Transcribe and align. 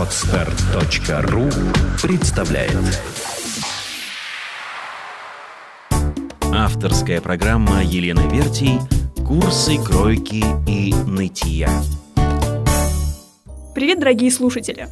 Отстар.ру 0.00 1.42
представляет 2.02 2.72
Авторская 6.54 7.20
программа 7.20 7.84
Елены 7.84 8.22
Вертий 8.34 8.78
«Курсы 9.26 9.76
кройки 9.76 10.42
и 10.66 10.94
нытья». 11.06 11.68
Привет, 13.74 13.98
дорогие 13.98 14.30
слушатели! 14.30 14.88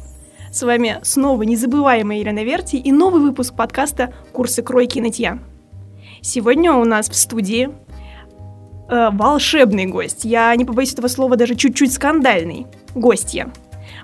С 0.51 0.61
вами 0.61 0.99
снова 1.01 1.41
незабываемая 1.41 2.19
Елена 2.19 2.43
Верти 2.43 2.77
и 2.77 2.91
новый 2.91 3.23
выпуск 3.23 3.55
подкаста 3.55 4.13
«Курсы 4.31 4.61
кройки 4.61 4.99
и 4.99 5.01
нытья». 5.01 5.39
Сегодня 6.21 6.71
у 6.73 6.85
нас 6.85 7.09
в 7.09 7.15
студии 7.15 7.71
э, 8.89 9.09
волшебный 9.11 9.87
гость. 9.87 10.23
Я 10.23 10.55
не 10.55 10.65
побоюсь 10.65 10.93
этого 10.93 11.07
слова, 11.07 11.35
даже 11.35 11.55
чуть-чуть 11.55 11.93
скандальный. 11.93 12.67
Гостья. 12.93 13.51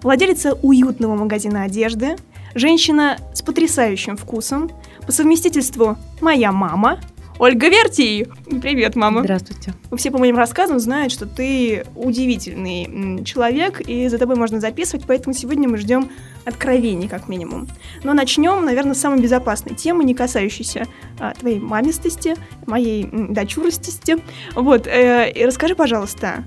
Владелица 0.02 0.54
уютного 0.54 1.16
магазина 1.16 1.64
одежды, 1.64 2.16
женщина 2.54 3.18
с 3.34 3.42
потрясающим 3.42 4.18
вкусом, 4.18 4.72
по 5.06 5.12
совместительству 5.12 5.98
моя 6.22 6.52
мама– 6.52 7.00
Ольга 7.38 7.68
Вертий! 7.68 8.28
Привет, 8.62 8.96
мама. 8.96 9.22
Здравствуйте. 9.24 9.74
Все 9.98 10.10
по 10.10 10.18
моим 10.18 10.38
рассказам 10.38 10.80
знают, 10.80 11.12
что 11.12 11.26
ты 11.26 11.86
удивительный 11.94 13.26
человек, 13.26 13.82
и 13.82 14.08
за 14.08 14.18
тобой 14.18 14.38
можно 14.38 14.62
записывать, 14.62 15.06
поэтому 15.06 15.34
сегодня 15.34 15.68
мы 15.68 15.78
ждем 15.78 16.10
откровений, 16.46 17.10
как 17.10 17.28
минимум. 17.28 17.68
Но 18.04 18.14
начнем, 18.14 18.64
наверное, 18.64 18.94
с 18.94 19.02
самой 19.02 19.20
безопасной 19.20 19.76
темы, 19.76 20.06
не 20.06 20.14
касающейся 20.14 20.86
а, 21.20 21.34
твоей 21.34 21.60
мамистости, 21.60 22.36
моей 22.68 23.04
дочуростисти. 23.12 24.18
Вот, 24.56 24.88
э, 24.88 25.30
и 25.32 25.46
расскажи, 25.46 25.76
пожалуйста, 25.76 26.46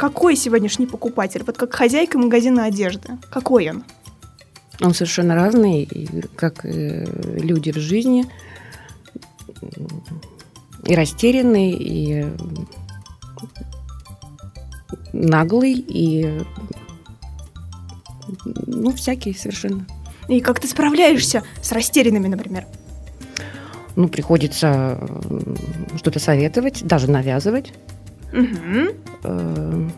какой 0.00 0.34
сегодняшний 0.34 0.86
покупатель, 0.86 1.42
вот 1.46 1.56
как 1.56 1.74
хозяйка 1.74 2.18
магазина 2.18 2.64
одежды, 2.64 3.18
какой 3.30 3.70
он? 3.70 3.84
Он 4.80 4.94
совершенно 4.94 5.34
разный, 5.34 5.86
как 6.36 6.64
э, 6.64 7.04
люди 7.38 7.70
в 7.70 7.78
жизни– 7.78 8.26
и 10.86 10.94
растерянный, 10.94 11.72
и 11.72 12.26
наглый, 15.12 15.74
и 15.74 16.40
ну, 18.66 18.92
всякий 18.92 19.34
совершенно. 19.34 19.86
И 20.28 20.40
как 20.40 20.60
ты 20.60 20.68
справляешься 20.68 21.42
с 21.60 21.72
растерянными, 21.72 22.28
например? 22.28 22.66
Ну, 23.96 24.08
приходится 24.08 24.98
что-то 25.96 26.20
советовать, 26.20 26.84
даже 26.84 27.10
навязывать. 27.10 27.72
Угу. 28.32 29.90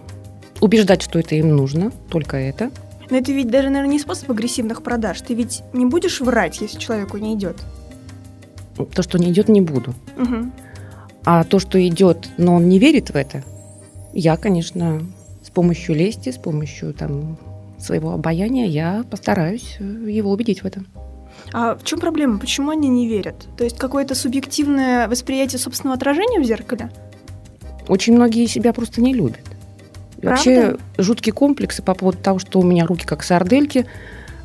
убеждать, 0.61 1.03
что 1.03 1.19
это 1.19 1.35
им 1.35 1.57
нужно, 1.57 1.93
только 2.09 2.37
это. 2.37 2.71
Но 3.11 3.19
это 3.19 3.33
ведь 3.33 3.51
даже, 3.51 3.69
наверное, 3.69 3.93
не 3.93 3.99
способ 3.99 4.31
агрессивных 4.31 4.83
продаж. 4.83 5.21
Ты 5.21 5.35
ведь 5.35 5.63
не 5.73 5.85
будешь 5.85 6.21
врать, 6.21 6.61
если 6.61 6.79
человеку 6.79 7.19
не 7.19 7.35
идет. 7.35 7.57
То, 8.95 9.03
что 9.03 9.19
не 9.19 9.31
идет, 9.31 9.49
не 9.49 9.61
буду. 9.61 9.95
Угу. 10.17 10.51
А 11.25 11.45
то, 11.45 11.59
что 11.59 11.85
идет, 11.87 12.31
но 12.39 12.55
он 12.55 12.69
не 12.69 12.79
верит 12.79 13.11
в 13.11 13.17
это, 13.17 13.45
я, 14.13 14.37
конечно, 14.37 15.03
с 15.45 15.51
помощью 15.51 15.95
лести, 15.95 16.31
с 16.31 16.39
помощью 16.39 16.95
там, 16.95 17.39
своего 17.79 18.13
обаяния, 18.13 18.67
я 18.67 19.05
постараюсь 19.11 19.77
э, 19.79 19.85
его 19.85 20.31
убедить 20.31 20.63
в 20.63 20.67
этом. 20.67 20.87
А 21.53 21.75
в 21.77 21.85
чем 21.85 22.01
проблема? 22.01 22.39
Почему 22.39 22.71
они 22.71 22.89
не 22.89 23.09
верят? 23.09 23.47
То 23.57 23.65
есть 23.65 23.79
какое-то 23.79 24.15
субъективное 24.15 25.09
восприятие 25.09 25.59
собственного 25.59 25.97
отражения 25.97 26.41
в 26.41 26.45
зеркале? 26.45 26.91
Очень 27.93 28.15
многие 28.15 28.47
себя 28.47 28.73
просто 28.73 29.03
не 29.03 29.13
любят. 29.13 29.43
Правда? 30.23 30.31
Вообще 30.31 30.77
жуткие 30.97 31.35
комплексы 31.35 31.83
по 31.83 31.93
поводу 31.93 32.17
того, 32.17 32.39
что 32.39 32.59
у 32.59 32.63
меня 32.63 32.87
руки 32.87 33.05
как 33.05 33.23
сардельки, 33.23 33.85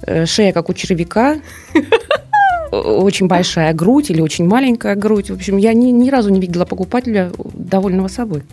э, 0.02 0.26
шея 0.26 0.52
как 0.52 0.68
у 0.68 0.74
червяка, 0.74 1.38
очень 2.74 3.28
большая 3.28 3.74
грудь 3.74 4.10
или 4.10 4.20
очень 4.20 4.46
маленькая 4.46 4.96
грудь. 4.96 5.30
В 5.30 5.36
общем, 5.36 5.56
я 5.56 5.72
ни, 5.72 5.92
ни 5.92 6.10
разу 6.10 6.30
не 6.30 6.42
видела 6.42 6.66
покупателя 6.66 7.32
довольного 7.54 8.10
собой. 8.10 8.44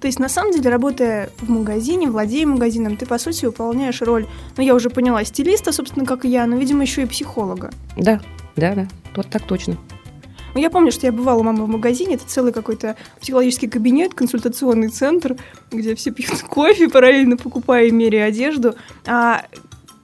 То 0.00 0.06
есть, 0.06 0.18
на 0.18 0.28
самом 0.28 0.52
деле, 0.52 0.68
работая 0.68 1.30
в 1.40 1.48
магазине, 1.48 2.10
владея 2.10 2.46
магазином, 2.46 2.98
ты, 2.98 3.06
по 3.06 3.16
сути, 3.16 3.46
выполняешь 3.46 4.02
роль, 4.02 4.26
ну, 4.58 4.62
я 4.62 4.74
уже 4.74 4.90
поняла, 4.90 5.24
стилиста, 5.24 5.72
собственно, 5.72 6.04
как 6.04 6.26
и 6.26 6.28
я, 6.28 6.44
но, 6.44 6.56
видимо, 6.56 6.82
еще 6.82 7.04
и 7.04 7.06
психолога. 7.06 7.70
Да, 7.96 8.20
да, 8.54 8.74
да, 8.74 8.86
вот 9.14 9.30
так 9.30 9.44
точно. 9.44 9.78
Ну, 10.56 10.62
я 10.62 10.70
помню, 10.70 10.90
что 10.90 11.04
я 11.04 11.12
бывала 11.12 11.40
у 11.40 11.42
мамы 11.42 11.66
в 11.66 11.68
магазине, 11.68 12.14
это 12.14 12.24
целый 12.26 12.50
какой-то 12.50 12.96
психологический 13.20 13.68
кабинет, 13.68 14.14
консультационный 14.14 14.88
центр, 14.88 15.36
где 15.70 15.94
все 15.94 16.12
пьют 16.12 16.40
кофе, 16.48 16.88
параллельно 16.88 17.36
покупая 17.36 17.88
и 17.88 17.90
меряя 17.90 18.28
одежду. 18.28 18.74
А 19.06 19.42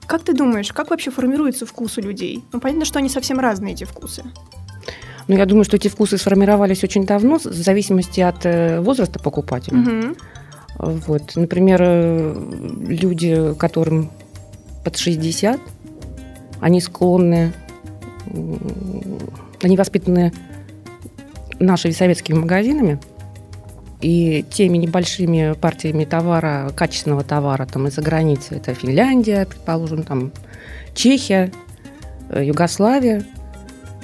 как 0.05 0.21
ты 0.21 0.33
думаешь, 0.33 0.71
как 0.71 0.91
вообще 0.91 1.09
формируется 1.09 1.65
вкус 1.65 1.97
у 1.97 2.01
людей? 2.01 2.43
Ну, 2.53 2.59
понятно, 2.59 2.85
что 2.85 2.99
они 2.99 3.09
совсем 3.09 3.39
разные, 3.39 3.73
эти 3.73 3.83
вкусы. 3.85 4.23
Ну, 5.27 5.35
я 5.35 5.47
думаю, 5.47 5.63
что 5.63 5.77
эти 5.77 5.87
вкусы 5.87 6.19
сформировались 6.19 6.83
очень 6.83 7.03
давно, 7.03 7.39
в 7.39 7.45
зависимости 7.45 8.21
от 8.21 8.45
э, 8.45 8.79
возраста 8.79 9.17
покупателя. 9.17 9.79
Угу. 9.79 10.15
Вот, 11.07 11.35
например, 11.35 11.81
э, 11.81 12.35
люди, 12.89 13.55
которым 13.57 14.11
под 14.83 14.97
60, 14.97 15.59
они 16.61 16.79
склонны, 16.79 17.53
они 19.63 19.77
воспитаны 19.77 20.33
нашими 21.59 21.91
советскими 21.91 22.37
магазинами, 22.37 22.99
и 24.03 24.43
теми 24.49 24.77
небольшими 24.77 25.53
партиями 25.53 26.03
товара, 26.03 26.71
качественного 26.75 27.23
товара 27.23 27.65
там 27.65 27.87
из-за 27.87 28.01
границы, 28.01 28.55
это 28.55 28.73
Финляндия, 28.73 29.45
предположим, 29.45 30.03
там 30.03 30.31
Чехия, 30.93 31.51
э, 32.29 32.43
Югославия. 32.45 33.25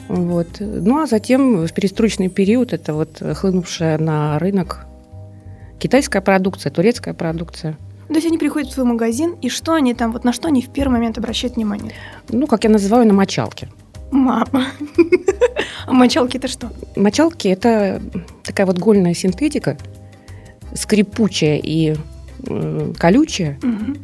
Вот. 0.07 0.47
Ну 0.59 1.01
а 1.01 1.05
затем 1.05 1.67
в 1.67 1.73
перестроечный 1.73 2.29
период 2.29 2.73
это 2.73 2.93
вот 2.93 3.21
хлынувшая 3.21 3.97
на 3.97 4.39
рынок 4.39 4.85
китайская 5.79 6.21
продукция, 6.21 6.71
турецкая 6.71 7.13
продукция. 7.13 7.77
То 8.07 8.15
есть 8.15 8.25
они 8.25 8.39
приходят 8.39 8.69
в 8.69 8.73
свой 8.73 8.87
магазин, 8.87 9.35
и 9.41 9.49
что 9.49 9.73
они 9.73 9.93
там, 9.93 10.11
вот 10.13 10.23
на 10.23 10.33
что 10.33 10.47
они 10.47 10.63
в 10.63 10.69
первый 10.69 10.93
момент 10.93 11.19
обращают 11.19 11.57
внимание? 11.57 11.91
Ну, 12.29 12.47
как 12.47 12.63
я 12.63 12.69
называю, 12.71 13.05
на 13.05 13.13
мочалки. 13.13 13.67
Мама. 14.11 14.67
А 15.85 15.93
мочалки 15.93 16.37
это 16.37 16.47
что? 16.47 16.71
Мочалки 16.95 17.47
это 17.47 18.01
такая 18.43 18.65
вот 18.65 18.77
гольная 18.79 19.13
синтетика, 19.13 19.77
скрипучая 20.73 21.59
и 21.61 21.95
э, 22.47 22.93
колючая. 22.97 23.57
Угу. 23.61 23.97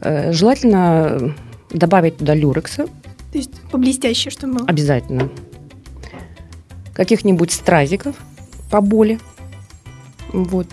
Э, 0.00 0.32
желательно 0.32 1.34
добавить 1.70 2.18
туда 2.18 2.34
люрекса. 2.34 2.86
То 3.32 3.38
есть 3.38 3.52
поблестяще, 3.70 4.30
чтобы 4.30 4.54
было? 4.54 4.66
Обязательно. 4.66 5.30
Каких-нибудь 6.94 7.52
стразиков 7.52 8.16
по 8.70 8.80
боли. 8.80 9.18
Вот. 10.32 10.66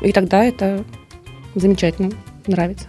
И 0.00 0.12
тогда 0.12 0.44
это 0.44 0.84
замечательно, 1.54 2.10
нравится. 2.46 2.88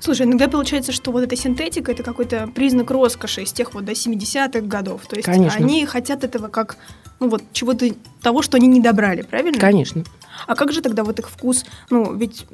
Слушай, 0.00 0.26
иногда 0.26 0.48
получается, 0.48 0.92
что 0.92 1.12
вот 1.12 1.22
эта 1.22 1.36
синтетика 1.36 1.92
это 1.92 2.02
какой-то 2.02 2.48
признак 2.54 2.90
роскоши 2.90 3.42
из 3.42 3.52
тех 3.52 3.74
вот 3.74 3.84
до 3.84 3.92
70-х 3.92 4.60
годов. 4.60 5.06
То 5.06 5.16
есть 5.16 5.26
Конечно. 5.26 5.64
они 5.64 5.86
хотят 5.86 6.24
этого 6.24 6.48
как 6.48 6.76
ну 7.20 7.28
вот 7.28 7.42
чего-то 7.52 7.88
того, 8.22 8.42
что 8.42 8.56
они 8.56 8.66
не 8.66 8.80
добрали, 8.80 9.22
правильно? 9.22 9.58
Конечно. 9.58 10.04
А 10.46 10.54
как 10.54 10.72
же 10.72 10.82
тогда 10.82 11.02
вот 11.02 11.18
их 11.18 11.30
вкус? 11.30 11.64
Ну, 11.88 12.14
ведь 12.14 12.46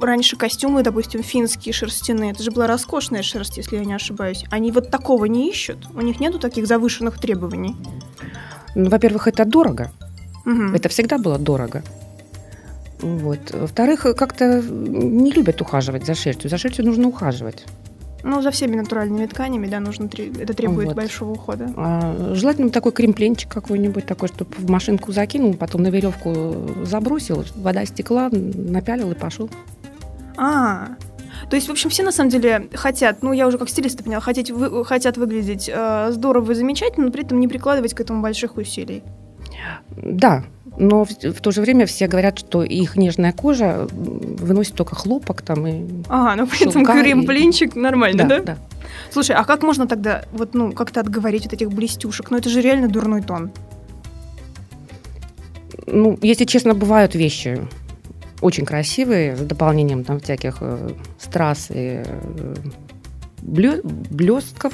раньше 0.00 0.36
костюмы, 0.36 0.82
допустим, 0.82 1.22
финские 1.22 1.72
шерстяные, 1.72 2.32
это 2.32 2.42
же 2.42 2.50
была 2.50 2.66
роскошная 2.66 3.22
шерсть, 3.22 3.56
если 3.56 3.76
я 3.76 3.84
не 3.84 3.94
ошибаюсь. 3.94 4.44
Они 4.50 4.70
вот 4.70 4.90
такого 4.90 5.24
не 5.24 5.48
ищут? 5.48 5.88
У 5.94 6.00
них 6.02 6.20
нету 6.20 6.38
таких 6.38 6.66
завышенных 6.66 7.18
требований? 7.18 7.74
Ну, 8.74 8.90
во-первых, 8.90 9.28
это 9.28 9.44
дорого. 9.44 9.90
Угу. 10.44 10.74
Это 10.74 10.88
всегда 10.88 11.18
было 11.18 11.38
дорого. 11.38 11.82
Вот. 13.02 13.50
Во-вторых, 13.52 14.06
как-то 14.16 14.62
не 14.62 15.32
любят 15.32 15.60
ухаживать 15.60 16.06
за 16.06 16.14
шерстью. 16.14 16.48
За 16.48 16.58
шерстью 16.58 16.86
нужно 16.86 17.08
ухаживать. 17.08 17.64
Ну, 18.24 18.40
за 18.40 18.52
всеми 18.52 18.76
натуральными 18.76 19.26
тканями, 19.26 19.66
да, 19.66 19.80
нужно 19.80 20.08
это 20.38 20.54
требует 20.54 20.88
вот. 20.88 20.96
большого 20.96 21.32
ухода. 21.32 21.72
А, 21.76 22.34
желательно 22.34 22.70
такой 22.70 22.92
кремпленчик 22.92 23.52
какой-нибудь 23.52 24.06
такой, 24.06 24.28
чтобы 24.28 24.52
в 24.56 24.70
машинку 24.70 25.10
закинул, 25.10 25.54
потом 25.54 25.82
на 25.82 25.88
веревку 25.88 26.84
забросил, 26.84 27.44
вода 27.56 27.84
стекла, 27.84 28.30
напялил 28.30 29.10
и 29.10 29.14
пошел. 29.16 29.50
А, 30.36 30.90
то 31.50 31.56
есть, 31.56 31.66
в 31.66 31.72
общем, 31.72 31.90
все 31.90 32.04
на 32.04 32.12
самом 32.12 32.30
деле 32.30 32.68
хотят, 32.74 33.22
ну, 33.22 33.32
я 33.32 33.48
уже 33.48 33.58
как 33.58 33.68
стилист 33.68 34.04
поняла, 34.04 34.20
хотеть, 34.20 34.52
вы, 34.52 34.84
хотят 34.84 35.16
выглядеть 35.16 35.68
э, 35.72 36.12
здорово 36.12 36.52
и 36.52 36.54
замечательно, 36.54 37.06
но 37.06 37.12
при 37.12 37.24
этом 37.24 37.40
не 37.40 37.48
прикладывать 37.48 37.92
к 37.92 38.00
этому 38.00 38.22
больших 38.22 38.56
усилий. 38.56 39.02
Да, 39.96 40.44
но 40.76 41.04
в, 41.04 41.10
в 41.10 41.40
то 41.40 41.50
же 41.50 41.60
время 41.60 41.86
все 41.86 42.06
говорят, 42.06 42.38
что 42.38 42.62
их 42.62 42.96
нежная 42.96 43.32
кожа 43.32 43.86
выносит 43.90 44.74
только 44.74 44.94
хлопок 44.94 45.42
там 45.42 45.66
и 45.66 45.84
Ага, 46.08 46.36
ну 46.36 46.46
при 46.46 46.68
этом 46.68 46.84
крем-блинчик 46.84 47.76
и... 47.76 47.78
нормально, 47.78 48.24
да, 48.24 48.38
да? 48.38 48.44
Да. 48.44 48.58
Слушай, 49.10 49.36
а 49.36 49.44
как 49.44 49.62
можно 49.62 49.86
тогда 49.86 50.24
вот, 50.32 50.54
ну, 50.54 50.72
как-то 50.72 51.00
отговорить 51.00 51.46
от 51.46 51.52
этих 51.52 51.70
блестюшек? 51.70 52.30
Ну, 52.30 52.38
это 52.38 52.48
же 52.48 52.60
реально 52.60 52.88
дурной 52.88 53.22
тон. 53.22 53.50
Ну, 55.86 56.18
если 56.22 56.44
честно, 56.44 56.74
бывают 56.74 57.14
вещи 57.14 57.60
очень 58.40 58.64
красивые, 58.64 59.36
с 59.36 59.40
дополнением 59.40 60.04
там 60.04 60.20
всяких 60.20 60.58
э, 60.60 60.90
страз 61.18 61.68
и 61.70 62.02
э, 62.04 62.54
блестков. 63.42 64.72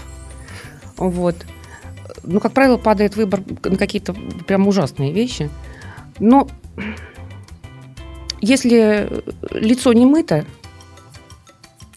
Вот. 0.97 1.37
Ну, 2.25 2.41
как 2.41 2.53
правило, 2.53 2.79
падает 2.79 3.17
выбор 3.17 3.43
на 3.65 3.77
какие-то 3.77 4.15
прям 4.47 4.67
ужасные 4.67 5.13
вещи. 5.13 5.51
Но 6.21 6.49
если 8.41 9.23
лицо 9.51 9.93
не 9.93 10.07
мыто 10.07 10.45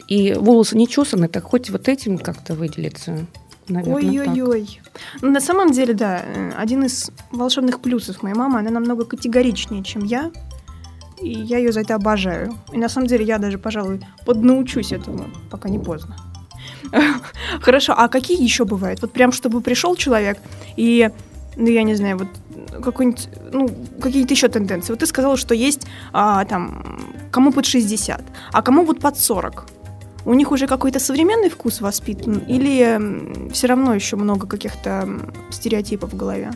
и 0.08 0.34
волосы 0.34 0.76
не 0.76 0.88
чесаны, 0.88 1.28
так 1.28 1.44
хоть 1.44 1.70
вот 1.70 1.88
этим 1.88 2.18
как-то 2.18 2.54
выделиться. 2.54 3.26
Ой-ой-ой. 3.68 4.80
Ну, 5.20 5.30
на 5.30 5.40
самом 5.40 5.70
деле, 5.70 5.94
да, 5.94 6.22
один 6.56 6.84
из 6.84 7.10
волшебных 7.30 7.80
плюсов 7.80 8.22
моей 8.22 8.34
мамы, 8.34 8.58
она 8.58 8.70
намного 8.70 9.04
категоричнее, 9.04 9.82
чем 9.82 10.04
я. 10.04 10.30
И 11.20 11.30
я 11.30 11.58
ее 11.58 11.70
за 11.70 11.80
это 11.80 11.94
обожаю. 11.94 12.58
И 12.72 12.78
на 12.78 12.88
самом 12.88 13.06
деле 13.06 13.24
я 13.24 13.38
даже, 13.38 13.56
пожалуй, 13.56 14.00
поднаучусь 14.26 14.92
этому, 14.92 15.26
пока 15.50 15.68
не 15.68 15.78
поздно. 15.78 16.16
Хорошо, 17.60 17.94
а 17.96 18.08
какие 18.08 18.42
еще 18.42 18.64
бывают? 18.64 19.00
Вот 19.00 19.12
прям, 19.12 19.30
чтобы 19.30 19.60
пришел 19.60 19.94
человек 19.94 20.38
и, 20.76 21.10
ну, 21.56 21.68
я 21.68 21.84
не 21.84 21.94
знаю, 21.94 22.18
вот 22.18 22.28
какой-нибудь, 22.82 23.28
ну, 23.52 23.68
какие-то 24.00 24.34
еще 24.34 24.48
тенденции. 24.48 24.92
Вот 24.92 25.00
ты 25.00 25.06
сказала, 25.06 25.36
что 25.36 25.54
есть 25.54 25.86
а, 26.12 26.44
там, 26.44 27.00
кому 27.30 27.52
под 27.52 27.66
60, 27.66 28.22
а 28.52 28.62
кому 28.62 28.84
вот 28.84 29.00
под 29.00 29.18
40. 29.18 29.66
У 30.24 30.34
них 30.34 30.52
уже 30.52 30.66
какой-то 30.66 31.00
современный 31.00 31.48
вкус 31.48 31.80
воспитан 31.80 32.38
или 32.38 33.50
все 33.52 33.66
равно 33.66 33.94
еще 33.94 34.16
много 34.16 34.46
каких-то 34.46 35.08
стереотипов 35.50 36.12
в 36.12 36.16
голове? 36.16 36.52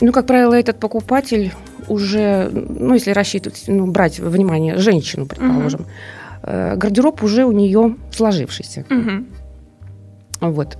Ну, 0.00 0.12
как 0.12 0.26
правило, 0.26 0.54
этот 0.54 0.80
покупатель 0.80 1.52
уже, 1.88 2.50
ну, 2.50 2.94
если 2.94 3.12
рассчитывать, 3.12 3.64
ну, 3.68 3.86
брать 3.86 4.18
во 4.18 4.30
внимание 4.30 4.78
женщину, 4.78 5.26
предположим, 5.26 5.80
угу. 5.80 6.48
гардероб 6.76 7.22
уже 7.22 7.44
у 7.44 7.52
нее 7.52 7.96
сложившийся. 8.10 8.84
Угу. 8.90 9.24
Вот. 10.50 10.76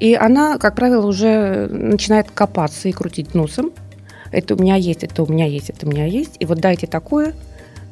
И 0.00 0.14
она, 0.14 0.58
как 0.58 0.74
правило, 0.74 1.06
уже 1.06 1.68
начинает 1.68 2.30
копаться 2.30 2.88
и 2.88 2.92
крутить 2.92 3.34
носом. 3.34 3.72
Это 4.30 4.54
у 4.54 4.58
меня 4.58 4.76
есть, 4.76 5.04
это 5.04 5.22
у 5.22 5.26
меня 5.26 5.46
есть, 5.46 5.70
это 5.70 5.86
у 5.86 5.90
меня 5.90 6.06
есть. 6.06 6.36
И 6.40 6.44
вот 6.44 6.58
дайте 6.58 6.86
такое, 6.86 7.34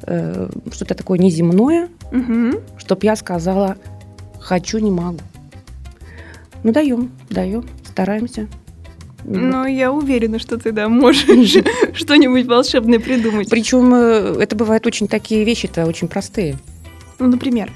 э, 0.03 0.49
что-то 0.71 0.93
такое 0.93 1.17
неземное, 1.17 1.89
угу. 2.11 2.59
чтобы 2.77 3.05
я 3.05 3.15
сказала, 3.15 3.77
хочу, 4.39 4.77
не 4.79 4.91
могу. 4.91 5.19
Ну, 6.63 6.71
даем, 6.71 7.11
даем, 7.29 7.65
стараемся. 7.87 8.47
Ну, 9.23 9.65
я 9.65 9.91
уверена, 9.91 10.37
что 10.37 10.57
ты, 10.57 10.71
да, 10.71 10.87
можешь 10.87 11.25
что-нибудь 11.93 12.45
волшебное 12.45 12.99
придумать. 12.99 13.49
Причем 13.49 13.93
э, 13.95 14.37
это 14.39 14.55
бывают 14.55 14.85
очень 14.85 15.07
такие 15.07 15.43
вещи-то 15.43 15.85
очень 15.87 16.07
простые. 16.07 16.57
Ну, 17.17 17.27
например? 17.27 17.71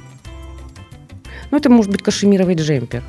Ну, 1.49 1.57
это 1.57 1.69
может 1.69 1.91
быть 1.91 2.03
кашемировый 2.03 2.53
джемпер. 2.55 3.03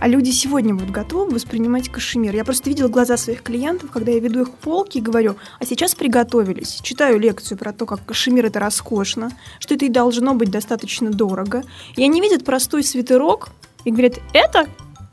А 0.00 0.08
люди 0.08 0.30
сегодня 0.30 0.74
вот 0.74 0.88
готовы 0.88 1.34
воспринимать 1.34 1.90
кашемир. 1.90 2.34
Я 2.34 2.44
просто 2.44 2.70
видела 2.70 2.88
глаза 2.88 3.18
своих 3.18 3.42
клиентов, 3.42 3.90
когда 3.90 4.10
я 4.10 4.18
веду 4.18 4.42
их 4.42 4.50
к 4.50 4.54
полке 4.54 4.98
и 4.98 5.02
говорю, 5.02 5.36
а 5.58 5.66
сейчас 5.66 5.94
приготовились. 5.94 6.80
Читаю 6.82 7.20
лекцию 7.20 7.58
про 7.58 7.74
то, 7.74 7.84
как 7.84 8.04
кашемир 8.06 8.46
это 8.46 8.60
роскошно, 8.60 9.30
что 9.58 9.74
это 9.74 9.84
и 9.84 9.90
должно 9.90 10.34
быть 10.34 10.50
достаточно 10.50 11.10
дорого. 11.10 11.62
И 11.96 12.02
они 12.02 12.22
видят 12.22 12.44
простой 12.46 12.82
свитерок 12.82 13.50
и 13.84 13.90
говорят, 13.90 14.14
это 14.32 14.68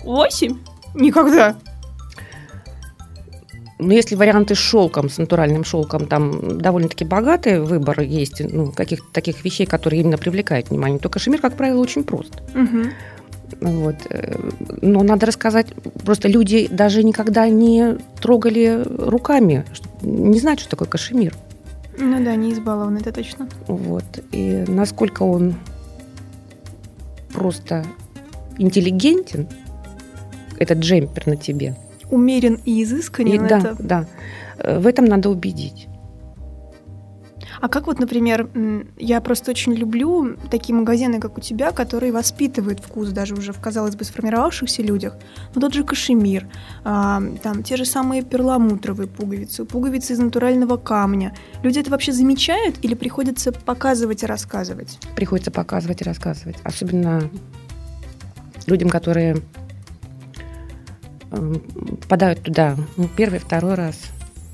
8? 0.05 0.57
Никогда. 0.95 1.57
Но 3.79 3.93
если 3.93 4.15
варианты 4.15 4.55
с 4.55 4.57
шелком, 4.57 5.09
с 5.09 5.17
натуральным 5.17 5.63
шелком, 5.63 6.07
там 6.07 6.59
довольно-таки 6.59 7.05
богатый 7.05 7.61
выбор 7.61 7.99
есть, 7.99 8.41
ну, 8.41 8.71
каких-то 8.71 9.05
таких 9.11 9.43
вещей, 9.43 9.67
которые 9.67 10.01
именно 10.01 10.17
привлекают 10.17 10.69
внимание, 10.69 10.97
то 10.97 11.09
кашемир, 11.09 11.41
как 11.41 11.57
правило, 11.57 11.79
очень 11.81 12.03
прост. 12.03 12.41
Угу. 12.55 12.89
Вот. 13.61 13.95
Э, 14.09 14.49
но 14.81 15.03
надо 15.03 15.25
рассказать, 15.25 15.67
просто 16.03 16.27
люди 16.27 16.67
даже 16.69 17.03
никогда 17.03 17.47
не 17.49 17.97
трогали 18.21 18.83
руками, 18.85 19.65
не 20.01 20.39
знают, 20.39 20.59
что 20.59 20.69
такое 20.69 20.87
кашемир. 20.87 21.35
Ну 21.97 22.23
да, 22.23 22.35
не 22.35 22.53
избалованы, 22.53 22.99
это 22.99 23.11
точно. 23.11 23.49
Вот. 23.67 24.05
И 24.31 24.63
насколько 24.67 25.23
он 25.23 25.55
просто 27.33 27.85
интеллигентен, 28.57 29.47
этот 30.59 30.79
джемпер 30.79 31.27
на 31.27 31.35
тебе. 31.35 31.75
Умерен 32.09 32.59
и 32.65 32.83
изысканен. 32.83 33.45
И, 33.45 33.49
да, 33.49 33.59
это... 33.59 33.75
да. 33.79 34.05
Э, 34.59 34.79
в 34.79 34.87
этом 34.87 35.05
надо 35.05 35.29
убедить. 35.29 35.86
А 37.61 37.67
как 37.69 37.87
вот, 37.87 37.99
например, 37.99 38.49
я 38.97 39.21
просто 39.21 39.51
очень 39.51 39.73
люблю 39.73 40.35
такие 40.51 40.75
магазины, 40.75 41.19
как 41.19 41.37
у 41.37 41.41
тебя, 41.41 41.71
которые 41.71 42.11
воспитывают 42.11 42.79
вкус 42.79 43.09
даже 43.09 43.35
уже 43.35 43.53
в, 43.53 43.59
казалось 43.59 43.95
бы, 43.95 44.03
сформировавшихся 44.03 44.81
людях. 44.81 45.15
Ну, 45.55 45.61
тот 45.61 45.73
же 45.73 45.83
кашемир, 45.83 46.47
а, 46.83 47.21
там 47.41 47.63
те 47.63 47.77
же 47.77 47.85
самые 47.85 48.23
перламутровые 48.23 49.07
пуговицы, 49.07 49.65
пуговицы 49.65 50.13
из 50.13 50.19
натурального 50.19 50.77
камня. 50.77 51.35
Люди 51.63 51.79
это 51.79 51.89
вообще 51.89 52.11
замечают 52.11 52.77
или 52.83 52.93
приходится 52.93 53.51
показывать 53.51 54.23
и 54.23 54.25
рассказывать? 54.25 54.99
Приходится 55.15 55.51
показывать 55.51 56.01
и 56.01 56.03
рассказывать. 56.03 56.57
Особенно 56.63 57.29
людям, 58.67 58.89
которые 58.89 59.37
эм, 61.31 61.59
попадают 62.01 62.43
туда 62.43 62.75
ну, 62.97 63.09
первый, 63.15 63.39
второй 63.39 63.73
раз. 63.73 63.97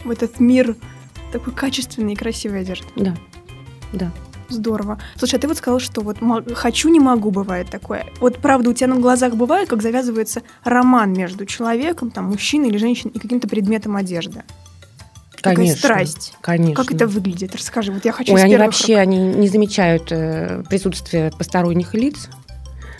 В 0.05 0.11
этот 0.11 0.39
мир 0.39 0.75
такой 1.33 1.53
качественной 1.53 2.13
и 2.13 2.15
красивой 2.15 2.61
одежды. 2.61 2.85
Да, 2.95 3.15
да. 3.91 4.11
Здорово. 4.49 4.99
Слушай, 5.17 5.35
а 5.35 5.39
ты 5.39 5.47
вот 5.47 5.57
сказал, 5.57 5.79
что 5.79 6.01
вот 6.01 6.19
хочу, 6.53 6.89
не 6.89 6.99
могу, 6.99 7.31
бывает 7.31 7.69
такое. 7.69 8.05
Вот 8.19 8.37
правда, 8.37 8.69
у 8.69 8.73
тебя 8.73 8.87
на 8.87 8.97
глазах 8.97 9.35
бывает, 9.35 9.67
как 9.67 9.81
завязывается 9.81 10.43
роман 10.63 11.11
между 11.13 11.45
человеком, 11.45 12.11
там, 12.11 12.25
мужчиной 12.25 12.69
или 12.69 12.77
женщиной 12.77 13.11
и 13.15 13.19
каким-то 13.19 13.47
предметом 13.47 13.95
одежды. 13.95 14.43
Конечно, 15.41 15.75
Такая 15.75 16.01
страсть. 16.03 16.33
Конечно. 16.41 16.75
Как 16.75 16.93
это 16.93 17.07
выглядит? 17.07 17.55
Расскажи, 17.55 17.91
вот 17.91 18.05
я 18.05 18.11
хочу 18.11 18.33
Ой, 18.33 18.43
они 18.43 18.55
вообще 18.55 18.97
они 18.97 19.17
не 19.17 19.47
замечают 19.47 20.11
э, 20.11 20.63
присутствие 20.69 21.31
посторонних 21.37 21.93
лиц. 21.93 22.29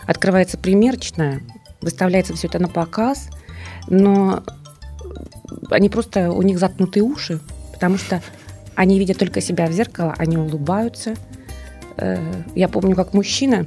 Открывается 0.05 0.57
примерочная, 0.57 1.41
выставляется 1.81 2.33
все 2.33 2.47
это 2.47 2.59
на 2.59 2.67
показ, 2.67 3.29
но 3.87 4.43
они 5.69 5.89
просто, 5.89 6.31
у 6.31 6.41
них 6.41 6.59
заткнутые 6.59 7.03
уши, 7.03 7.39
потому 7.83 7.97
что 7.97 8.21
они 8.75 8.97
видят 8.97 9.17
только 9.17 9.41
себя 9.41 9.67
в 9.67 9.73
зеркало, 9.73 10.15
они 10.17 10.37
улыбаются. 10.37 11.15
Э, 11.97 12.17
я 12.55 12.69
помню, 12.69 12.95
как 12.95 13.13
мужчина 13.13 13.65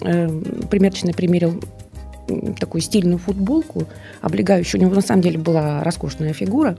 э, 0.00 0.28
примерочно 0.70 1.12
примерил 1.12 1.62
такую 2.58 2.80
стильную 2.80 3.18
футболку, 3.18 3.86
облегающую. 4.22 4.80
У 4.80 4.84
него 4.84 4.94
на 4.94 5.02
самом 5.02 5.20
деле 5.20 5.38
была 5.38 5.84
роскошная 5.84 6.32
фигура. 6.32 6.78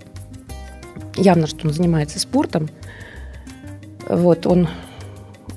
Явно, 1.15 1.45
что 1.45 1.67
он 1.67 1.73
занимается 1.73 2.19
спортом. 2.19 2.67
Вот, 4.09 4.47
он 4.47 4.67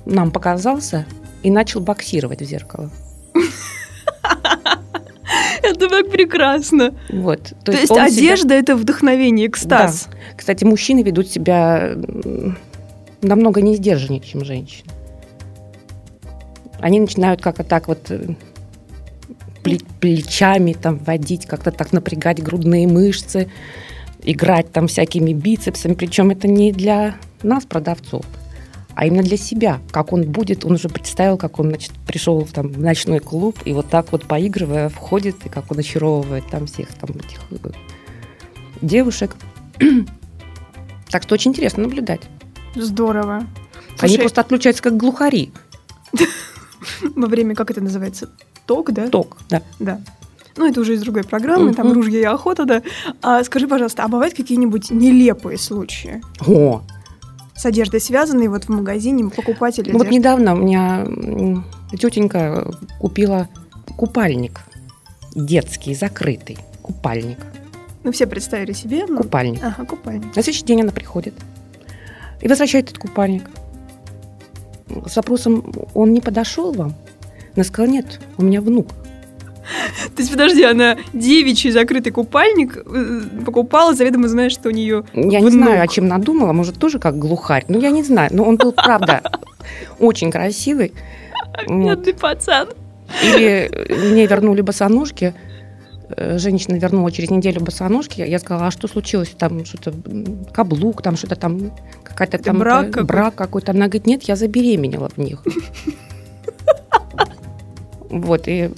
нам 0.05 0.31
показался 0.31 1.07
и 1.43 1.51
начал 1.51 1.81
боксировать 1.81 2.43
в 2.43 2.45
зеркало. 2.45 2.91
Это 5.81 5.89
так 5.89 6.11
прекрасно. 6.11 6.95
Вот. 7.09 7.43
То, 7.65 7.73
То 7.73 7.73
есть, 7.73 7.91
есть 7.91 8.19
одежда 8.19 8.49
себя... 8.49 8.59
это 8.59 8.77
вдохновение, 8.77 9.47
экстаз. 9.47 10.09
Да. 10.11 10.17
Кстати, 10.37 10.65
мужчины 10.65 11.03
ведут 11.03 11.29
себя 11.29 11.97
намного 13.23 13.63
не 13.63 13.77
сдержаннее, 13.77 14.21
чем 14.21 14.45
женщины. 14.45 14.91
Они 16.81 17.01
начинают 17.01 17.41
как-то 17.41 17.65
так 17.65 17.89
вот 17.89 18.11
э, 18.11 18.35
плечами 20.01 20.75
там 20.75 20.99
водить, 20.99 21.47
как-то 21.47 21.71
так 21.71 21.93
напрягать 21.93 22.43
грудные 22.43 22.87
мышцы, 22.87 23.51
играть 24.23 24.71
там 24.73 24.87
всякими 24.87 25.33
бицепсами. 25.33 25.95
Причем 25.95 26.31
это 26.31 26.47
не 26.47 26.73
для 26.73 27.17
нас, 27.43 27.65
продавцов, 27.65 28.25
а 29.01 29.07
именно 29.07 29.23
для 29.23 29.39
себя. 29.39 29.81
Как 29.93 30.13
он 30.13 30.25
будет, 30.25 30.67
он 30.67 30.73
уже 30.73 30.91
представил, 30.91 31.39
как 31.39 31.59
он 31.59 31.71
значит, 31.71 31.93
пришел 32.07 32.45
в, 32.45 32.53
там, 32.53 32.69
в 32.69 32.79
ночной 32.79 33.19
клуб 33.19 33.57
и 33.65 33.73
вот 33.73 33.89
так 33.89 34.13
вот 34.13 34.25
поигрывая 34.25 34.91
входит, 34.91 35.37
и 35.47 35.49
как 35.49 35.73
он 35.73 35.79
очаровывает 35.79 36.45
там 36.51 36.67
всех 36.67 36.89
там 36.89 37.09
этих 37.17 37.41
э, 37.51 37.71
девушек. 38.83 39.37
так 41.11 41.23
что 41.23 41.33
очень 41.33 41.53
интересно 41.53 41.85
наблюдать. 41.85 42.21
Здорово. 42.75 43.47
Слушай, 43.97 44.05
Они 44.05 44.19
просто 44.19 44.43
отключаются 44.43 44.83
как 44.83 44.99
глухари. 44.99 45.51
Во 47.17 47.27
время, 47.27 47.55
как 47.55 47.71
это 47.71 47.81
называется? 47.81 48.29
Ток, 48.67 48.93
да? 48.93 49.09
Ток, 49.09 49.39
да. 49.49 49.63
Да. 49.79 50.03
Ну, 50.59 50.69
это 50.69 50.79
уже 50.79 50.93
из 50.93 51.01
другой 51.01 51.25
программы, 51.25 51.73
там 51.73 51.91
ружья 51.91 52.21
и 52.21 52.25
охота, 52.25 52.67
да. 52.67 52.83
А 53.23 53.43
скажи, 53.45 53.67
пожалуйста, 53.67 54.05
а 54.05 54.09
бывают 54.09 54.35
какие-нибудь 54.35 54.91
нелепые 54.91 55.57
случаи? 55.57 56.21
О, 56.47 56.83
с 57.61 57.67
одеждой 57.67 58.01
связанные 58.01 58.49
вот 58.49 58.65
в 58.65 58.69
магазине 58.71 59.29
покупатели. 59.29 59.93
Ну, 59.93 59.99
вот 59.99 60.11
недавно 60.11 60.55
у 60.55 60.57
меня 60.57 61.07
тетенька 61.93 62.73
купила 62.99 63.49
купальник 63.97 64.61
детский, 65.35 65.95
закрытый 65.95 66.57
купальник. 66.81 67.39
Ну, 68.03 68.13
все 68.13 68.27
представили 68.27 68.73
себе. 68.73 69.05
Ну... 69.07 69.19
Купальник. 69.19 69.63
Ага, 69.63 69.85
купальник. 69.85 70.25
На 70.35 70.43
следующий 70.43 70.65
день 70.65 70.81
она 70.81 70.91
приходит 70.91 71.35
и 72.41 72.49
возвращает 72.49 72.87
этот 72.87 72.99
купальник. 72.99 73.43
с 75.07 75.17
вопросом, 75.17 75.71
он 75.93 76.15
не 76.15 76.23
подошел 76.23 76.73
вам? 76.73 76.95
Она 77.55 77.65
сказала, 77.65 77.91
нет, 77.91 78.21
у 78.39 78.43
меня 78.43 78.63
внук. 78.63 78.89
То 80.15 80.23
есть, 80.23 80.31
подожди, 80.31 80.63
она 80.65 80.97
девичий 81.13 81.71
закрытый 81.71 82.13
купальник 82.13 82.77
э, 82.77 83.23
покупала, 83.45 83.95
заведомо 83.95 84.29
зная, 84.29 84.51
что 84.51 84.69
у 84.69 84.73
нее 84.73 85.05
Я 85.15 85.41
не 85.41 85.51
знаю, 85.51 85.83
о 85.83 85.89
чем 85.89 86.09
надумала, 86.09 86.53
может, 86.53 86.79
тоже 86.79 86.99
как 86.99 87.19
глухарь. 87.19 87.65
Ну, 87.69 87.81
я 87.81 87.91
не 87.91 88.03
знаю. 88.03 88.31
Но 88.33 88.45
он 88.45 88.57
был, 88.57 88.73
правда, 88.73 89.23
очень 89.99 90.31
красивый. 90.31 90.93
Бедный 91.69 92.15
пацан. 92.15 92.69
Или 93.23 93.71
мне 94.11 94.27
вернули 94.27 94.61
босоножки. 94.61 95.35
Э, 96.17 96.39
Женщина 96.39 96.77
вернула 96.77 97.11
через 97.13 97.31
неделю 97.31 97.61
босоножки. 97.61 98.21
Я 98.21 98.39
сказала, 98.39 98.69
а 98.69 98.71
что 98.71 98.89
случилось? 98.89 99.31
Там 99.39 99.65
что-то 99.65 99.93
каблук, 100.53 101.03
там 101.03 101.17
что-то 101.17 101.37
там 101.37 101.73
какая-то 102.03 102.39
там 102.39 102.59
брак 102.59 102.87
э, 102.87 102.91
какой-то? 102.91 103.07
брак 103.07 103.35
какой-то. 103.35 103.73
Она 103.73 103.87
говорит, 103.87 104.07
нет, 104.07 104.23
я 104.25 104.37
забеременела 104.37 105.09
в 105.09 105.19
них. 105.19 105.43
Вот, 108.11 108.49
и 108.49 108.71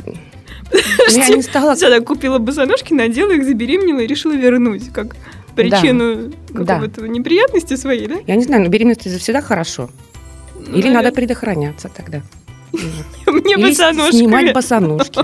я 1.10 1.28
не 1.28 1.42
стала... 1.42 1.72
Она 1.72 2.00
купила 2.00 2.38
босоножки, 2.38 2.92
надела 2.94 3.32
их, 3.32 3.44
забеременела 3.44 4.00
и 4.00 4.06
решила 4.06 4.32
вернуть, 4.32 4.90
как 4.92 5.16
причину 5.54 6.32
Да. 6.50 6.64
какого-то 6.78 7.06
неприятности 7.08 7.76
своей, 7.76 8.06
да? 8.06 8.16
Я 8.26 8.36
не 8.36 8.44
знаю, 8.44 8.62
но 8.62 8.68
беременность 8.68 9.06
это 9.06 9.18
всегда 9.18 9.40
хорошо. 9.42 9.90
Или 10.58 10.68
Наверное. 10.70 10.92
надо 10.94 11.12
предохраняться 11.12 11.88
тогда. 11.88 12.22
Мне 13.26 13.54
Или 13.54 13.70
босоножками. 13.70 14.18
снимать 14.18 14.52
босоножки. 14.54 15.20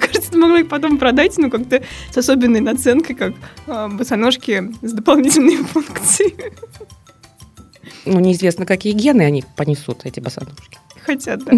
Кажется, 0.00 0.30
ты 0.32 0.38
могла 0.38 0.60
их 0.60 0.68
потом 0.68 0.98
продать, 0.98 1.36
ну, 1.38 1.50
как-то 1.50 1.82
с 2.10 2.18
особенной 2.18 2.60
наценкой, 2.60 3.14
как 3.16 3.32
а, 3.66 3.88
босоножки 3.88 4.72
с 4.82 4.92
дополнительной 4.92 5.56
функцией. 5.56 6.34
Ну, 8.04 8.20
неизвестно, 8.20 8.66
какие 8.66 8.92
гены 8.92 9.22
они 9.22 9.44
понесут, 9.56 10.00
эти 10.04 10.20
босоножки. 10.20 10.78
Хотят, 11.04 11.44
да. 11.44 11.52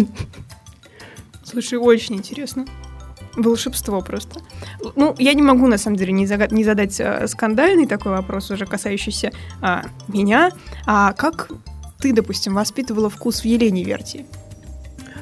Слушай, 1.51 1.79
очень 1.79 2.15
интересно. 2.15 2.65
Волшебство 3.35 4.01
просто. 4.01 4.39
Ну, 4.95 5.15
я 5.17 5.33
не 5.33 5.41
могу, 5.41 5.67
на 5.67 5.77
самом 5.77 5.97
деле, 5.97 6.13
не, 6.13 6.25
зага- 6.25 6.53
не 6.53 6.63
задать 6.63 6.99
э, 6.99 7.27
скандальный 7.27 7.87
такой 7.87 8.13
вопрос, 8.13 8.51
уже 8.51 8.65
касающийся 8.65 9.31
а, 9.61 9.83
меня. 10.07 10.51
А 10.85 11.11
как 11.13 11.49
ты, 11.99 12.13
допустим, 12.13 12.55
воспитывала 12.55 13.09
вкус 13.09 13.41
в 13.41 13.45
Елене 13.45 13.83
Верти? 13.83 14.25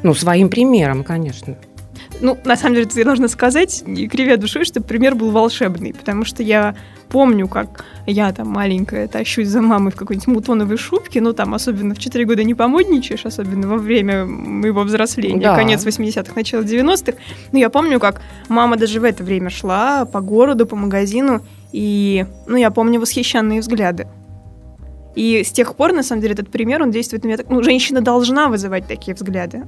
Ну, 0.03 0.13
своим 0.13 0.49
примером, 0.49 1.03
конечно. 1.03 1.57
Ну, 2.21 2.37
на 2.45 2.55
самом 2.55 2.75
деле, 2.75 2.87
ты 2.87 3.03
должна 3.03 3.27
сказать, 3.27 3.83
не 3.85 4.07
кривя 4.07 4.37
душой, 4.37 4.65
что 4.65 4.81
пример 4.81 5.15
был 5.15 5.31
волшебный, 5.31 5.93
потому 5.93 6.25
что 6.25 6.43
я 6.43 6.75
помню, 7.09 7.47
как 7.47 7.85
я 8.05 8.31
там 8.31 8.47
маленькая 8.49 9.07
тащусь 9.07 9.47
за 9.47 9.61
мамой 9.61 9.91
в 9.91 9.95
какой-нибудь 9.95 10.27
мутоновой 10.27 10.77
шубке, 10.77 11.21
ну, 11.21 11.33
там, 11.33 11.53
особенно 11.53 11.93
в 11.95 11.99
4 11.99 12.25
года 12.25 12.43
не 12.43 12.53
помодничаешь, 12.53 13.25
особенно 13.25 13.67
во 13.67 13.77
время 13.77 14.25
моего 14.25 14.83
взросления, 14.83 15.41
Да. 15.41 15.55
конец 15.55 15.85
80-х, 15.85 16.33
начало 16.35 16.61
90-х. 16.61 17.17
Но 17.51 17.59
я 17.59 17.69
помню, 17.69 17.99
как 17.99 18.21
мама 18.47 18.77
даже 18.77 18.99
в 18.99 19.03
это 19.03 19.23
время 19.23 19.49
шла 19.49 20.05
по 20.05 20.21
городу, 20.21 20.65
по 20.65 20.75
магазину, 20.75 21.41
и, 21.71 22.25
ну, 22.47 22.55
я 22.55 22.71
помню 22.71 22.99
восхищенные 22.99 23.59
взгляды. 23.61 24.07
И 25.15 25.43
с 25.43 25.51
тех 25.51 25.75
пор, 25.75 25.93
на 25.93 26.03
самом 26.03 26.21
деле, 26.21 26.33
этот 26.33 26.49
пример, 26.49 26.81
он 26.81 26.91
действует 26.91 27.23
на 27.23 27.27
меня 27.27 27.37
так, 27.37 27.49
ну, 27.49 27.63
женщина 27.63 28.01
должна 28.01 28.47
вызывать 28.47 28.87
такие 28.87 29.15
взгляды. 29.15 29.63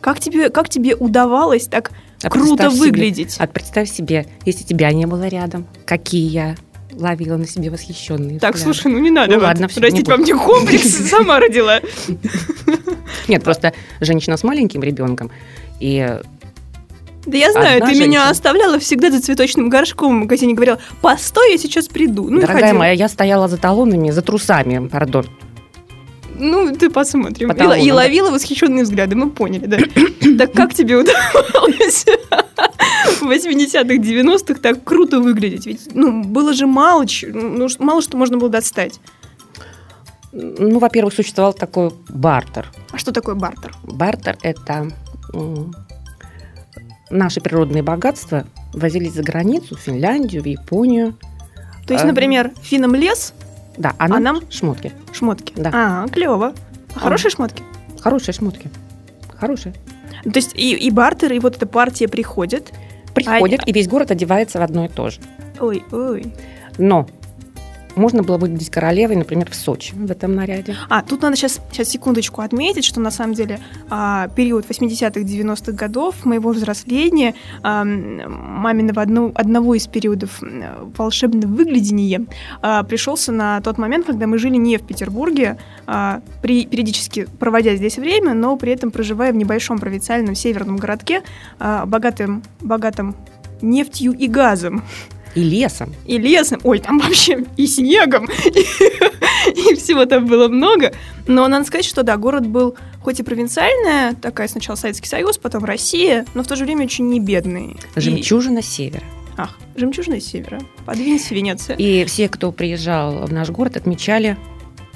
Как 0.00 0.20
тебе, 0.20 0.50
как 0.50 0.68
тебе 0.68 0.94
удавалось 0.94 1.66
так 1.66 1.90
А 2.24 2.30
круто 2.30 2.48
представь 2.56 2.72
себе- 2.74 2.80
выглядеть? 2.80 3.36
А 3.38 3.46
представь 3.46 3.90
себе, 3.90 4.26
если 4.44 4.64
тебя 4.64 4.92
не 4.92 5.06
было 5.06 5.26
рядом, 5.28 5.66
какие 5.84 6.28
я 6.28 6.54
ловила 6.92 7.36
на 7.36 7.46
себе 7.46 7.70
восхищенные 7.70 8.38
Так, 8.38 8.54
взгляды. 8.54 8.74
слушай, 8.78 8.92
ну 8.92 8.98
не 9.00 9.10
надо. 9.10 9.32
Ну 9.32 9.38
вот 9.40 9.44
ладно, 9.46 9.68
всё, 9.68 9.80
Простите, 9.80 10.02
не 10.10 10.16
по 10.16 10.16
мне 10.20 10.34
комплекс 10.36 10.88
сама 11.10 11.40
родила. 11.40 11.80
Нет, 13.28 13.42
просто 13.42 13.72
женщина 14.00 14.36
с 14.36 14.44
маленьким 14.44 14.82
ребенком, 14.82 15.30
и 15.80 16.18
Да 17.26 17.36
я 17.38 17.52
знаю, 17.52 17.76
Одна 17.78 17.86
ты 17.88 17.92
меня 17.94 18.04
женщина. 18.04 18.30
оставляла 18.30 18.78
всегда 18.78 19.10
за 19.10 19.20
цветочным 19.20 19.70
горшком 19.70 20.16
в 20.16 20.20
магазине, 20.24 20.54
говорила, 20.54 20.78
постой, 21.00 21.52
я 21.52 21.58
сейчас 21.58 21.88
приду. 21.88 22.28
Ну, 22.30 22.40
Дорогая 22.40 22.74
моя, 22.74 22.92
я 22.92 23.08
стояла 23.08 23.48
за 23.48 23.56
талонами, 23.56 24.10
за 24.10 24.20
трусами, 24.22 24.86
пардон. 24.88 25.26
Ну, 26.38 26.74
ты 26.74 26.90
посмотрим. 26.90 27.48
По 27.50 27.74
И, 27.74 27.86
и 27.86 27.92
ловила 27.92 28.30
восхищенные 28.30 28.84
взгляды, 28.84 29.14
мы 29.16 29.30
поняли, 29.30 29.66
да. 29.66 29.78
Так 30.38 30.52
как 30.52 30.74
тебе 30.74 30.96
удавалось 30.96 32.06
в 33.20 33.24
80-х, 33.24 33.94
90-х 33.94 34.60
так 34.60 34.82
круто 34.84 35.20
выглядеть? 35.20 35.66
Ведь, 35.66 35.94
ну, 35.94 36.24
было 36.24 36.52
же 36.52 36.66
мало, 36.66 37.04
ну, 37.22 37.68
мало 37.78 38.02
что 38.02 38.16
можно 38.16 38.38
было 38.38 38.48
достать. 38.50 39.00
Ну, 40.32 40.78
во-первых, 40.80 41.14
существовал 41.14 41.52
такой 41.52 41.92
бартер. 42.08 42.72
А 42.90 42.98
что 42.98 43.12
такое 43.12 43.36
бартер? 43.36 43.72
Бартер– 43.84 44.36
это 44.42 44.90
наши 47.10 47.40
природные 47.40 47.82
богатства 47.82 48.46
возились 48.72 49.12
за 49.12 49.22
границу, 49.22 49.76
в 49.76 49.80
Финляндию, 49.80 50.42
в 50.42 50.46
Японию. 50.46 51.14
То 51.86 51.92
есть, 51.92 52.04
А. 52.04 52.08
например, 52.08 52.52
финам 52.62 52.94
лес, 52.94 53.34
Да, 53.76 53.94
а 53.98 54.08
нам, 54.08 54.22
нам? 54.22 54.50
шмотки. 54.50 54.92
шмотки. 55.12 55.52
Да. 55.56 55.70
А, 55.72 56.08
клево. 56.08 56.54
Хорошие 56.94 57.30
шмотки? 57.30 57.62
Хорошие 58.00 58.34
шмотки. 58.34 58.70
Хорошие. 59.36 59.74
То 60.22 60.36
есть 60.36 60.54
и, 60.54 60.74
и 60.74 60.90
бартер, 60.90 61.32
и 61.32 61.38
вот 61.38 61.56
эта 61.56 61.66
партия 61.66 62.08
приходит. 62.08 62.72
Приходят, 63.14 63.66
и 63.66 63.72
весь 63.72 63.88
город 63.88 64.10
одевается 64.10 64.58
в 64.58 64.62
одно 64.62 64.84
и 64.86 64.88
то 64.88 65.10
же. 65.10 65.20
Ой, 65.60 65.84
ой. 65.92 66.32
Но 66.78 67.06
можно 67.96 68.22
было 68.22 68.38
выглядеть 68.38 68.70
королевой, 68.70 69.16
например, 69.16 69.50
в 69.50 69.54
Сочи 69.54 69.94
в 69.94 70.10
этом 70.10 70.34
наряде. 70.34 70.76
А, 70.88 71.02
тут 71.02 71.22
надо 71.22 71.36
сейчас, 71.36 71.60
сейчас 71.70 71.88
секундочку 71.88 72.40
отметить, 72.40 72.84
что 72.84 73.00
на 73.00 73.10
самом 73.10 73.34
деле 73.34 73.60
а, 73.90 74.28
период 74.28 74.66
80-х, 74.68 75.20
90-х 75.20 75.72
годов 75.72 76.24
моего 76.24 76.50
взросления, 76.50 77.34
а, 77.62 77.84
маминого 77.84 79.02
одно- 79.02 79.32
одного 79.34 79.74
из 79.74 79.86
периодов 79.86 80.40
волшебного 80.96 81.52
выглядения, 81.52 82.26
а, 82.62 82.82
пришелся 82.82 83.32
на 83.32 83.60
тот 83.60 83.78
момент, 83.78 84.06
когда 84.06 84.26
мы 84.26 84.38
жили 84.38 84.56
не 84.56 84.76
в 84.78 84.82
Петербурге, 84.82 85.58
а, 85.86 86.20
при, 86.42 86.66
периодически 86.66 87.26
проводя 87.38 87.76
здесь 87.76 87.98
время, 87.98 88.34
но 88.34 88.56
при 88.56 88.72
этом 88.72 88.90
проживая 88.90 89.32
в 89.32 89.36
небольшом 89.36 89.78
провинциальном 89.78 90.34
северном 90.34 90.76
городке, 90.76 91.22
а, 91.58 91.86
богатым, 91.86 92.42
богатым 92.60 93.14
нефтью 93.62 94.12
и 94.12 94.28
газом. 94.28 94.82
И 95.34 95.40
лесом. 95.42 95.92
и 96.06 96.18
лесом, 96.18 96.60
ой, 96.64 96.78
там 96.78 96.98
вообще 96.98 97.44
и 97.56 97.66
снегом, 97.66 98.26
и, 98.26 99.70
и 99.72 99.74
всего 99.76 100.04
там 100.06 100.26
было 100.26 100.48
много. 100.48 100.92
Но 101.26 101.46
надо 101.48 101.64
сказать, 101.64 101.84
что 101.86 102.02
да, 102.02 102.16
город 102.16 102.46
был 102.46 102.76
хоть 103.02 103.20
и 103.20 103.22
провинциальная, 103.22 104.14
такая 104.14 104.48
сначала 104.48 104.76
Советский 104.76 105.08
Союз, 105.08 105.38
потом 105.38 105.64
Россия, 105.64 106.24
но 106.34 106.42
в 106.42 106.46
то 106.46 106.56
же 106.56 106.64
время 106.64 106.84
очень 106.84 107.08
не 107.08 107.20
бедный. 107.20 107.76
И- 107.96 108.00
Жемчужина 108.00 108.62
севера. 108.62 109.04
Ах, 109.36 109.58
жемчужина 109.74 110.20
севера. 110.20 110.60
Подвинься, 110.86 111.34
Венеция. 111.34 111.76
И 111.76 112.04
все, 112.04 112.28
кто 112.28 112.52
приезжал 112.52 113.26
в 113.26 113.32
наш 113.32 113.50
город, 113.50 113.76
отмечали, 113.76 114.36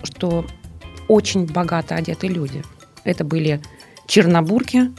что 0.04 0.46
очень 1.08 1.46
богато 1.46 1.96
одеты 1.96 2.28
люди. 2.28 2.62
Это 3.02 3.24
были 3.24 3.60
чернобурки 4.06 4.92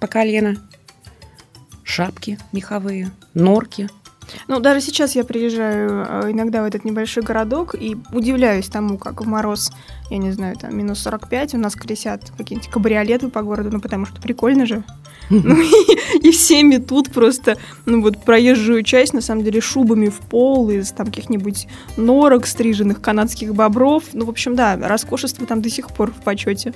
по 0.00 0.06
колено, 0.06 0.56
шапки 1.84 2.38
меховые, 2.52 3.10
норки. 3.34 3.88
Ну, 4.48 4.60
даже 4.60 4.80
сейчас 4.80 5.14
я 5.14 5.24
приезжаю 5.24 6.06
э, 6.08 6.32
иногда 6.32 6.62
в 6.62 6.66
этот 6.66 6.84
небольшой 6.84 7.22
городок 7.22 7.74
и 7.74 7.96
удивляюсь 8.12 8.66
тому, 8.66 8.98
как 8.98 9.22
в 9.22 9.26
мороз, 9.26 9.72
я 10.10 10.18
не 10.18 10.32
знаю, 10.32 10.56
там 10.56 10.76
минус 10.76 11.00
45, 11.00 11.54
у 11.54 11.58
нас 11.58 11.74
колесят 11.74 12.30
какие-нибудь 12.36 12.70
кабриолеты 12.70 13.28
по 13.28 13.42
городу, 13.42 13.70
ну, 13.72 13.80
потому 13.80 14.06
что 14.06 14.20
прикольно 14.20 14.66
же. 14.66 14.84
Ну 15.28 15.60
и, 15.60 16.28
и 16.28 16.30
все 16.30 16.62
метут 16.62 17.10
просто, 17.10 17.56
ну 17.84 18.00
вот 18.00 18.22
проезжую 18.24 18.82
часть, 18.82 19.12
на 19.12 19.20
самом 19.20 19.42
деле, 19.42 19.60
шубами 19.60 20.08
в 20.08 20.18
пол 20.18 20.70
из 20.70 20.92
там 20.92 21.06
каких-нибудь 21.06 21.66
норок, 21.96 22.46
стриженных 22.46 23.00
канадских 23.00 23.54
бобров. 23.54 24.04
Ну, 24.12 24.24
в 24.26 24.30
общем, 24.30 24.54
да, 24.54 24.76
роскошество 24.76 25.46
там 25.46 25.62
до 25.62 25.70
сих 25.70 25.88
пор 25.88 26.12
в 26.12 26.22
почете. 26.22 26.74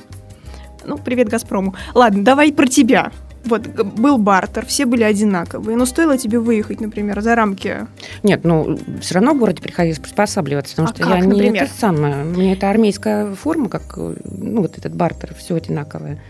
Ну, 0.84 0.98
привет 0.98 1.28
Газпрому. 1.28 1.74
Ладно, 1.94 2.24
давай 2.24 2.52
про 2.52 2.66
тебя. 2.66 3.12
Вот, 3.44 3.66
был 3.66 4.18
бартер, 4.18 4.66
все 4.66 4.84
были 4.84 5.02
одинаковые, 5.02 5.76
но 5.76 5.86
стоило 5.86 6.18
тебе 6.18 6.38
выехать, 6.38 6.80
например, 6.80 7.20
за 7.22 7.34
рамки 7.34 7.86
Нет, 8.22 8.44
ну, 8.44 8.78
все 9.00 9.14
равно 9.14 9.32
в 9.34 9.38
городе 9.38 9.62
приходилось 9.62 9.98
приспосабливаться, 9.98 10.76
потому 10.76 10.88
А 10.88 10.94
что 10.94 11.02
как, 11.04 11.14
я 11.14 11.20
не 11.20 11.26
например? 11.28 11.62
это 11.64 11.72
самое. 11.72 12.16
Мне 12.24 12.52
это 12.52 12.68
армейская 12.68 13.34
форма, 13.34 13.68
как, 13.70 13.82
э, 13.96 14.16
ну, 14.24 14.62
вот 14.62 14.76
этот 14.76 14.94
бартер, 14.94 15.34
все 15.34 15.54
одинаковое. 15.56 16.20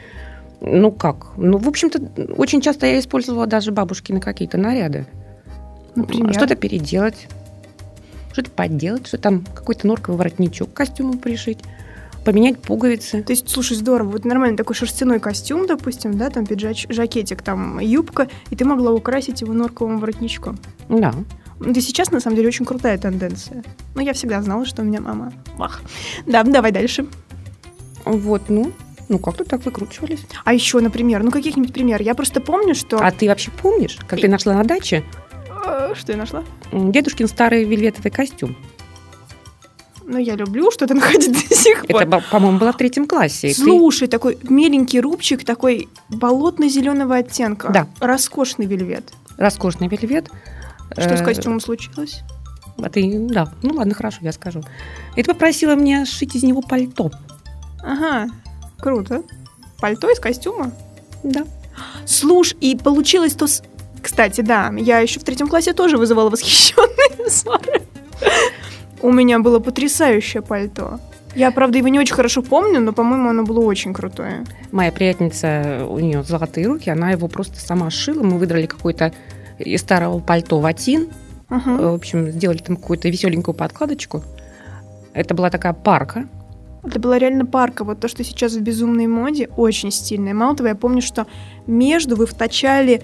Ну, 0.61 0.93
как? 0.93 1.37
Ну, 1.37 1.59
в 1.59 1.69
общем-то, 1.69 2.00
очень 2.37 2.61
часто 2.61 2.87
я 2.87 2.99
использовала 2.99 3.47
даже 3.47 3.73
бабушкины 3.73 4.21
какие-то 4.21 4.57
наряды. 4.57 5.07
Например? 5.97 6.33
Что-то 6.33 6.55
переделать, 6.55 7.26
что-то 8.33 8.50
подделать, 8.50 9.07
что 9.07 9.19
там 9.19 9.45
какой-то 9.55 9.87
норковый 9.87 10.19
воротничок 10.19 10.73
к 10.73 10.76
костюму 10.76 11.14
пришить, 11.14 11.59
поменять 12.25 12.61
пуговицы. 12.61 13.23
То 13.23 13.33
есть, 13.33 13.49
слушай, 13.49 13.77
здорово. 13.77 14.11
Вот 14.11 14.25
нормальный 14.25 14.57
такой 14.57 14.75
шерстяной 14.75 15.21
костюм, 15.21 15.67
допустим, 15.67 16.17
да, 16.17 16.31
там 16.31 16.47
пиджач, 16.47 16.87
жакетик, 16.89 17.43
там 17.43 17.79
юбка, 17.79 18.29
и 18.50 18.57
ты 18.57 18.65
могла 18.65 18.93
украсить 18.93 19.41
его 19.41 19.53
норковым 19.53 19.99
воротничком. 19.99 20.59
Да. 20.89 21.12
Ну, 21.59 21.71
Это 21.71 21.81
сейчас, 21.81 22.11
на 22.11 22.21
самом 22.21 22.37
деле, 22.37 22.49
очень 22.49 22.65
крутая 22.65 22.97
тенденция. 22.99 23.62
Ну, 23.95 24.00
я 24.00 24.12
всегда 24.12 24.41
знала, 24.43 24.65
что 24.65 24.83
у 24.83 24.85
меня 24.85 25.00
мама. 25.00 25.33
Вах. 25.57 25.83
Да, 26.27 26.43
давай 26.43 26.73
дальше. 26.73 27.07
Вот, 28.05 28.43
ну, 28.49 28.73
ну 29.09 29.19
как-то 29.19 29.45
так 29.45 29.65
выкручивались. 29.65 30.21
А 30.45 30.55
еще, 30.55 30.81
например, 30.81 31.23
ну 31.23 31.31
каких-нибудь 31.31 31.73
пример. 31.75 32.00
Я 32.00 32.15
просто 32.15 32.41
помню, 32.41 32.75
что... 32.75 32.99
А 32.99 33.11
ты 33.11 33.29
вообще 33.29 33.50
помнишь, 33.50 33.99
как 34.07 34.21
ты 34.21 34.29
нашла 34.29 34.55
на 34.55 34.65
даче 34.65 35.05
Э, 35.65 35.93
Что 35.95 36.12
я 36.12 36.19
нашла? 36.19 36.45
дедушкин 36.73 37.29
старый 37.29 37.65
вельветовый 37.65 38.11
костюм? 38.11 38.57
Ну, 40.12 40.19
я 40.19 40.35
люблю 40.35 40.71
что-то 40.73 40.95
находить 41.00 41.33
до 41.49 41.55
сих 41.55 41.87
пор. 41.87 42.02
Это, 42.02 42.21
по-моему, 42.33 42.59
было 42.59 42.73
в 42.73 42.76
третьем 42.76 43.07
классе. 43.07 43.50
и 43.50 43.55
ты- 43.55 43.62
Слушай, 43.62 44.09
такой 44.09 44.38
меленький 44.43 44.99
рубчик, 45.00 45.45
такой 45.45 45.88
болотно-зеленого 46.09 47.17
оттенка. 47.17 47.69
Да. 47.69 47.87
Роскошный 48.00 48.67
вельвет. 48.67 49.12
Роскошный 49.37 49.87
вельвет. 49.88 50.29
Что 50.93 51.17
с 51.17 51.21
Э, 51.21 51.25
костюмом 51.25 51.61
случилось? 51.61 52.23
А 52.83 52.88
ты, 52.90 53.09
да, 53.31 53.52
ну 53.62 53.75
ладно, 53.75 53.95
хорошо, 53.95 54.19
я 54.23 54.33
скажу. 54.33 54.62
И 55.14 55.23
ты 55.23 55.33
попросила 55.33 55.75
меня 55.76 56.05
сшить 56.07 56.35
из 56.35 56.43
него 56.43 56.61
пальто. 56.62 57.12
Ага, 57.83 58.29
круто. 58.79 59.23
Пальто 59.81 60.11
из 60.11 60.19
костюма? 60.19 60.73
Да. 61.23 61.45
Слушай, 62.05 62.57
и 62.61 62.76
получилось 62.76 63.35
то... 63.35 63.47
Кстати, 64.02 64.40
да, 64.40 64.73
я 64.76 64.99
еще 64.99 65.21
в 65.21 65.25
третьем 65.25 65.47
классе 65.47 65.73
тоже 65.73 65.99
вызывала 65.99 66.31
восхищенные 66.31 67.29
ссоры. 67.31 67.83
У 69.02 69.12
меня 69.12 69.38
было 69.38 69.59
потрясающее 69.59 70.42
пальто. 70.42 71.00
Я, 71.35 71.50
правда, 71.52 71.78
его 71.78 71.88
не 71.88 71.99
очень 71.99 72.14
хорошо 72.14 72.42
помню, 72.42 72.80
но, 72.80 72.92
по-моему, 72.92 73.28
оно 73.28 73.45
было 73.45 73.61
очень 73.61 73.95
крутое. 73.95 74.45
Моя 74.73 74.90
приятельница, 74.90 75.87
у 75.88 75.99
нее 76.00 76.23
золотые 76.23 76.66
руки, 76.66 76.90
она 76.90 77.12
его 77.12 77.28
просто 77.28 77.61
сама 77.61 77.88
сшила. 77.90 78.23
Мы 78.23 78.38
выдрали 78.38 78.66
какой-то 78.66 79.12
из 79.59 79.80
старого 79.80 80.19
пальто 80.19 80.59
ватин. 80.59 81.09
Ага. 81.49 81.90
В 81.90 81.95
общем, 81.95 82.30
сделали 82.30 82.59
там 82.59 82.76
какую-то 82.76 83.09
веселенькую 83.09 83.54
подкладочку. 83.54 84.23
Это 85.12 85.35
была 85.35 85.50
такая 85.50 85.73
парка. 85.73 86.28
Это 86.83 86.99
была 86.99 87.19
реально 87.19 87.45
парка. 87.47 87.85
Вот 87.85 88.00
то, 88.00 88.09
что 88.09 88.25
сейчас 88.25 88.54
в 88.54 88.61
безумной 88.61 89.07
моде, 89.07 89.49
очень 89.57 89.90
стильное. 89.90 90.35
Мало 90.35 90.57
того, 90.57 90.69
я 90.69 90.75
помню, 90.75 91.02
что 91.02 91.26
между 91.66 92.16
вы 92.16 92.26
втачали 92.26 93.02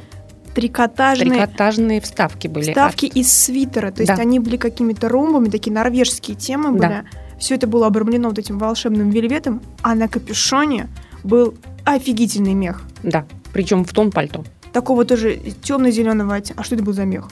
трикотажные 0.57 1.31
Трикотажные 1.45 2.01
вставки 2.01 2.49
были. 2.49 2.71
вставки 2.71 3.05
из 3.05 3.31
свитера. 3.31 3.91
То 3.91 4.03
есть 4.03 4.15
Да. 4.17 4.21
они 4.23 4.39
были 4.41 4.57
какими-то 4.57 5.09
ромбами, 5.11 5.51
такие 5.51 5.71
норвежские 5.73 6.35
темы 6.37 6.73
были. 6.73 6.81
Да. 6.89 7.05
Все 7.39 7.55
это 7.57 7.67
было 7.67 7.87
обрамлено 7.87 8.31
вот 8.31 8.39
этим 8.39 8.59
волшебным 8.59 9.11
вельветом, 9.11 9.61
а 9.83 9.95
на 9.95 10.09
капюшоне 10.09 10.89
был 11.23 11.55
офигительный 11.85 12.55
мех. 12.55 12.83
От- 13.05 13.11
Да, 13.11 13.27
причем 13.53 13.85
в 13.85 13.93
тон 13.93 14.11
пальто. 14.11 14.45
Такого 14.73 15.05
тоже 15.05 15.39
темно-зеленого. 15.63 16.41
А 16.57 16.63
что 16.65 16.75
это 16.75 16.83
был 16.85 16.95
за 16.95 17.05
мех? 17.05 17.29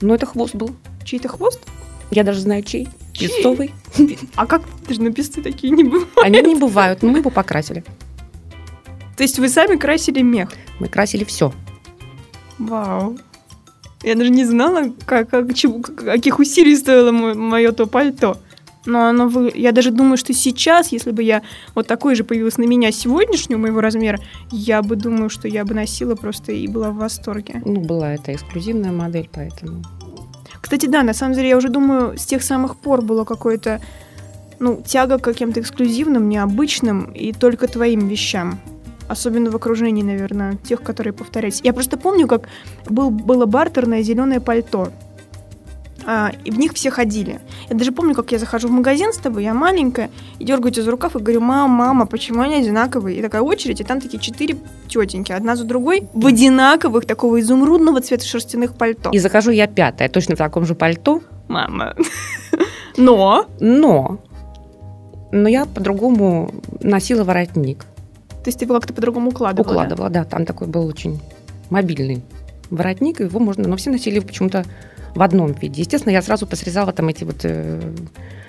Но 0.00 0.14
это 0.14 0.26
хвост 0.26 0.54
был. 0.56 0.74
Чей-то 1.04 1.28
хвост? 1.28 1.60
Я 2.10 2.24
даже 2.24 2.40
знаю, 2.40 2.62
чей. 2.64 2.88
Чей? 3.12 3.28
Песцовый. 3.28 3.72
А 4.34 4.46
как? 4.46 4.62
Даже 4.88 5.00
на 5.02 5.12
песцы 5.12 5.40
такие 5.42 5.70
не 5.72 5.84
бывают. 5.84 6.08
Они 6.22 6.42
не 6.42 6.54
бывают, 6.56 7.02
но 7.02 7.10
мы 7.10 7.18
его 7.18 7.30
покрасили. 7.30 7.84
То 9.16 9.22
есть 9.24 9.38
вы 9.38 9.48
сами 9.48 9.76
красили 9.76 10.22
мех? 10.22 10.50
Мы 10.80 10.88
красили 10.88 11.24
все. 11.24 11.52
Вау. 12.58 13.18
Я 14.02 14.14
даже 14.14 14.30
не 14.30 14.44
знала, 14.44 14.92
как, 15.06 15.28
как, 15.30 15.54
чего- 15.54 15.80
каких 15.80 16.38
усилий 16.38 16.76
стоило 16.76 17.10
мое 17.10 17.72
то 17.72 17.86
пальто. 17.86 18.38
Но 18.86 19.06
оно 19.06 19.28
вы... 19.28 19.52
Я 19.54 19.72
даже 19.72 19.90
думаю, 19.90 20.16
что 20.16 20.32
сейчас, 20.32 20.92
если 20.92 21.10
бы 21.10 21.22
я 21.22 21.42
вот 21.74 21.86
такой 21.86 22.14
же 22.14 22.24
появилась 22.24 22.58
на 22.58 22.64
меня 22.64 22.90
сегодняшнего 22.92 23.58
моего 23.58 23.80
размера, 23.80 24.18
я 24.50 24.82
бы 24.82 24.96
думаю, 24.96 25.28
что 25.30 25.48
я 25.48 25.64
бы 25.64 25.74
носила 25.74 26.14
просто 26.14 26.52
и 26.52 26.66
была 26.68 26.90
в 26.90 26.96
восторге. 26.96 27.60
Ну, 27.64 27.80
была 27.80 28.14
это 28.14 28.32
эксклюзивная 28.32 28.92
модель, 28.92 29.28
поэтому... 29.32 29.82
Кстати, 30.60 30.86
да, 30.86 31.02
на 31.02 31.12
самом 31.12 31.34
деле, 31.34 31.50
я 31.50 31.56
уже 31.56 31.68
думаю, 31.68 32.16
с 32.16 32.24
тех 32.24 32.42
самых 32.42 32.76
пор 32.76 33.02
было 33.02 33.24
какое-то, 33.24 33.80
ну, 34.58 34.82
тяга 34.86 35.18
к 35.18 35.24
каким-то 35.24 35.60
эксклюзивным, 35.60 36.28
необычным 36.28 37.12
и 37.12 37.32
только 37.32 37.68
твоим 37.68 38.08
вещам. 38.08 38.58
Особенно 39.08 39.50
в 39.50 39.56
окружении, 39.56 40.02
наверное, 40.02 40.56
тех, 40.56 40.82
которые 40.82 41.12
повторяются. 41.12 41.62
Я 41.64 41.72
просто 41.72 41.96
помню, 41.96 42.26
как 42.26 42.48
был, 42.88 43.10
было 43.10 43.46
бартерное 43.46 44.02
зеленое 44.02 44.40
пальто. 44.40 44.90
А, 46.06 46.30
и 46.44 46.50
в 46.50 46.58
них 46.58 46.72
все 46.74 46.90
ходили. 46.90 47.40
Я 47.68 47.76
даже 47.76 47.92
помню, 47.92 48.14
как 48.14 48.32
я 48.32 48.38
захожу 48.38 48.68
в 48.68 48.70
магазин 48.70 49.12
с 49.12 49.18
тобой, 49.18 49.44
я 49.44 49.52
маленькая, 49.52 50.10
и 50.38 50.44
дергаю 50.44 50.72
тебя 50.72 50.84
за 50.84 50.90
рукав 50.90 51.16
и 51.16 51.18
говорю, 51.18 51.40
мама, 51.40 51.68
мама, 51.68 52.06
почему 52.06 52.40
они 52.40 52.54
одинаковые? 52.54 53.18
И 53.18 53.22
такая 53.22 53.42
очередь, 53.42 53.80
и 53.80 53.84
там 53.84 54.00
такие 54.00 54.18
четыре 54.18 54.56
тетеньки, 54.88 55.32
одна 55.32 55.56
за 55.56 55.64
другой, 55.64 56.08
в 56.14 56.26
одинаковых, 56.26 57.04
такого 57.04 57.40
изумрудного 57.40 58.00
цвета 58.00 58.24
шерстяных 58.24 58.74
пальто. 58.74 59.10
И 59.10 59.18
захожу 59.18 59.50
я 59.50 59.66
пятая, 59.66 60.08
точно 60.08 60.34
в 60.34 60.38
таком 60.38 60.64
же 60.64 60.74
пальто, 60.74 61.20
Мама. 61.48 61.94
Но, 62.96 63.46
но... 63.60 64.18
Но 65.30 65.48
я 65.48 65.66
по-другому 65.66 66.50
носила 66.80 67.22
воротник. 67.22 67.86
То 68.48 68.50
есть 68.50 68.62
его 68.62 68.76
как-то 68.76 68.94
по-другому 68.94 69.28
укладывала. 69.28 69.72
Укладывала, 69.72 70.08
да. 70.08 70.24
Там 70.24 70.46
такой 70.46 70.68
был 70.68 70.86
очень 70.86 71.20
мобильный 71.68 72.22
воротник, 72.70 73.20
его 73.20 73.38
можно... 73.38 73.68
Но 73.68 73.76
все 73.76 73.90
носили 73.90 74.14
его 74.14 74.26
почему-то 74.26 74.64
в 75.14 75.20
одном 75.20 75.52
виде. 75.52 75.82
Естественно, 75.82 76.14
я 76.14 76.22
сразу 76.22 76.46
посрезала 76.46 76.90
там 76.94 77.08
эти 77.08 77.24
вот 77.24 77.40
э, 77.42 77.94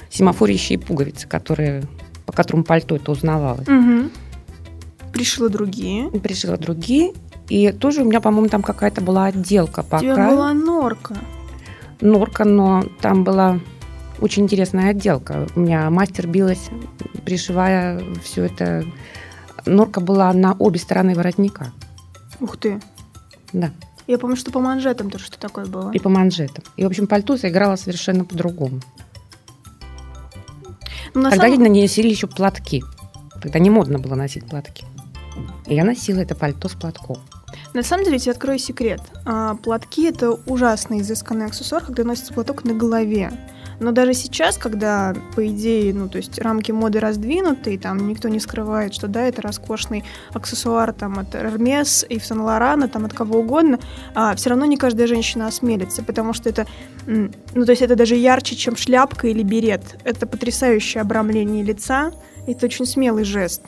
семафорящие 0.09 0.79
пуговицы, 0.79 1.27
которые, 1.27 1.83
по 2.25 2.31
которым 2.31 2.63
пальто 2.63 2.95
это 2.95 3.11
узнавалось. 3.11 3.67
Мгм. 3.67 4.09
Пришила 5.11 5.49
другие. 5.49 6.09
Пришила 6.11 6.55
другие. 6.55 7.11
И 7.49 7.73
тоже 7.73 8.03
у 8.03 8.05
меня, 8.05 8.21
по-моему, 8.21 8.47
там 8.47 8.61
какая-то 8.61 9.01
была 9.01 9.25
отделка 9.25 9.83
по 9.83 9.97
У 9.97 9.99
тебя 9.99 10.15
краю. 10.15 10.31
была 10.31 10.53
норка. 10.53 11.17
норка, 11.99 12.45
но 12.45 12.85
там 13.01 13.25
была 13.25 13.59
очень 14.21 14.43
интересная 14.43 14.91
отделка. 14.91 15.45
У 15.57 15.59
меня 15.59 15.89
мастер 15.89 16.25
билась, 16.25 16.69
пришивая 17.25 18.01
все 18.23 18.45
это. 18.45 18.85
Норка 19.65 20.01
была 20.01 20.31
на 20.33 20.53
обе 20.53 20.79
стороны 20.79 21.15
воротника. 21.15 21.71
Ух 22.39 22.57
ты. 22.57 22.79
Да, 23.53 23.71
Я 24.07 24.17
помню, 24.17 24.35
что 24.35 24.51
по 24.51 24.59
манжетам 24.59 25.09
тоже 25.09 25.25
что 25.25 25.39
такое 25.39 25.65
было. 25.65 25.91
и 25.91 25.99
по 25.99 26.09
манжетам. 26.09 26.63
И, 26.77 26.83
в 26.83 26.87
общем, 26.87 27.07
пальто 27.07 27.37
заиграло 27.37 27.75
совершенно 27.75 28.25
по-другому. 28.25 28.79
Ну, 31.13 31.21
на 31.21 31.29
Тогда 31.31 31.45
самом- 31.47 31.63
на 31.63 31.67
ней 31.67 31.81
носили 31.83 32.07
еще 32.09 32.27
платки. 32.27 32.83
Тогда 33.41 33.59
не 33.59 33.69
модно 33.69 33.99
было 33.99 34.15
носить 34.15 34.47
платки. 34.47 34.85
И 35.65 35.75
я 35.75 35.83
носила 35.83 36.19
это 36.19 36.35
пальто 36.35 36.69
с 36.69 36.73
платком. 36.73 37.17
На 37.73 37.83
самом 37.83 38.03
деле, 38.03 38.17
я 38.17 38.19
тебе 38.19 38.31
открою 38.33 38.59
секрет. 38.59 39.01
А, 39.25 39.55
платки— 39.55 40.05
это 40.09 40.31
ужасно 40.31 40.99
изысканный 41.01 41.45
аксессуар, 41.45 41.83
когда 41.85 42.03
носится 42.03 42.33
платок 42.33 42.63
на 42.63 42.73
голове. 42.73 43.31
Но 43.79 43.91
даже 43.91 44.13
сейчас, 44.13 44.57
когда, 44.57 45.15
по 45.35 45.47
идее, 45.47 45.93
ну, 45.93 46.09
то 46.09 46.17
есть 46.17 46.39
рамки 46.39 46.71
моды 46.71 46.99
раздвинуты, 46.99 47.75
и 47.75 47.77
там 47.77 48.07
никто 48.07 48.27
не 48.27 48.39
скрывает, 48.39 48.93
что 48.93 49.07
да, 49.07 49.25
это 49.27 49.41
роскошный 49.41 50.03
аксессуар 50.33 50.93
там 50.93 51.19
от 51.19 51.33
Hermes 51.33 52.05
и 52.07 52.17
Saint 52.17 52.45
Laurent, 52.45 52.87
там 52.89 53.05
от 53.05 53.13
кого 53.13 53.39
угодно, 53.39 53.79
а, 54.15 54.35
все 54.35 54.49
равно 54.49 54.65
не 54.65 54.77
каждая 54.77 55.07
женщина 55.07 55.47
осмелится, 55.47 56.03
потому 56.03 56.33
что 56.33 56.49
это, 56.49 56.67
ну, 57.05 57.65
то 57.65 57.71
есть 57.71 57.81
это 57.81 57.95
даже 57.95 58.15
ярче, 58.15 58.55
чем 58.55 58.75
шляпка 58.75 59.27
или 59.27 59.43
берет. 59.43 59.97
Это 60.03 60.27
потрясающее 60.27 61.01
обрамление 61.01 61.63
лица, 61.63 62.11
это 62.47 62.65
очень 62.65 62.85
смелый 62.85 63.23
жест. 63.23 63.61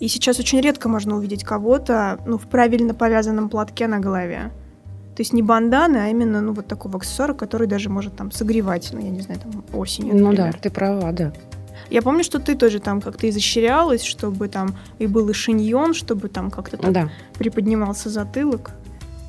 И 0.00 0.08
сейчас 0.08 0.40
очень 0.40 0.60
редко 0.60 0.88
можно 0.88 1.16
увидеть 1.16 1.44
кого-то 1.44 2.18
ну, 2.26 2.36
в 2.36 2.48
правильно 2.48 2.92
повязанном 2.92 3.48
платке 3.48 3.86
на 3.86 4.00
голове. 4.00 4.50
То 5.16 5.20
есть 5.20 5.32
не 5.34 5.42
банданы, 5.42 5.98
а 5.98 6.08
именно 6.08 6.40
ну, 6.40 6.52
вот 6.54 6.66
такого 6.66 6.96
аксессуара, 6.96 7.34
который 7.34 7.66
даже 7.66 7.90
может 7.90 8.16
там 8.16 8.30
согревать, 8.32 8.88
ну, 8.92 9.00
я 9.00 9.10
не 9.10 9.20
знаю, 9.20 9.40
там 9.40 9.64
осенью, 9.74 10.14
Ну 10.14 10.32
да, 10.32 10.46
например. 10.46 10.58
ты 10.60 10.70
права, 10.70 11.12
да. 11.12 11.32
Я 11.90 12.00
помню, 12.00 12.24
что 12.24 12.38
ты 12.38 12.54
тоже 12.54 12.80
там 12.80 13.02
как-то 13.02 13.28
изощрялась, 13.28 14.02
чтобы 14.02 14.48
там 14.48 14.74
и 14.98 15.06
был 15.06 15.28
и 15.28 15.34
шиньон, 15.34 15.92
чтобы 15.92 16.28
там 16.28 16.50
как-то 16.50 16.78
так 16.78 16.92
Да, 16.92 17.10
приподнимался 17.38 18.08
затылок. 18.08 18.70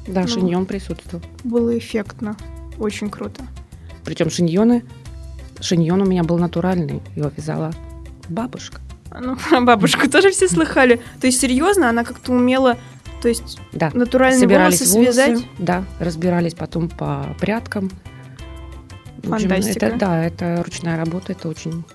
да, 0.08 0.22
Ну. 0.22 0.28
шиньон 0.28 0.66
присутствовал. 0.66 1.24
Было 1.44 1.78
эффектно. 1.78 2.38
Очень 2.80 3.10
круто. 3.10 3.44
Причем 4.06 4.30
шиньоны, 4.30 4.84
шиньон 5.60 6.02
у 6.02 6.06
меня 6.06 6.24
был 6.24 6.38
натуральный, 6.38 7.02
его 7.16 7.30
вязала 7.36 7.72
бабушка. 8.30 8.80
Ну, 9.20 9.36
про 9.36 9.60
бабушку 9.66 10.10
тоже 10.10 10.32
все 10.32 10.48
слыхали. 10.48 11.02
То 11.20 11.28
есть, 11.28 11.40
серьезно, 11.42 11.90
она 11.90 12.04
как-то 12.04 12.32
умела, 12.32 12.78
то 13.24 13.30
есть, 13.30 13.58
Да, 13.72 13.90
натуральные 13.94 14.42
собирались 14.42 14.82
волосы 14.82 14.94
волосы, 14.94 15.14
связать. 15.14 15.46
да, 15.58 15.86
разбирались 16.00 16.54
потом 16.54 16.90
по 16.90 17.26
прядкам. 17.40 17.90
Общем, 19.20 19.48
Фантастика. 19.50 19.86
это, 19.86 19.98
да, 19.98 20.26
это 20.26 20.62
ручная 20.64 20.98
работа, 20.98 21.32
это 21.32 21.48
очень 21.48 21.86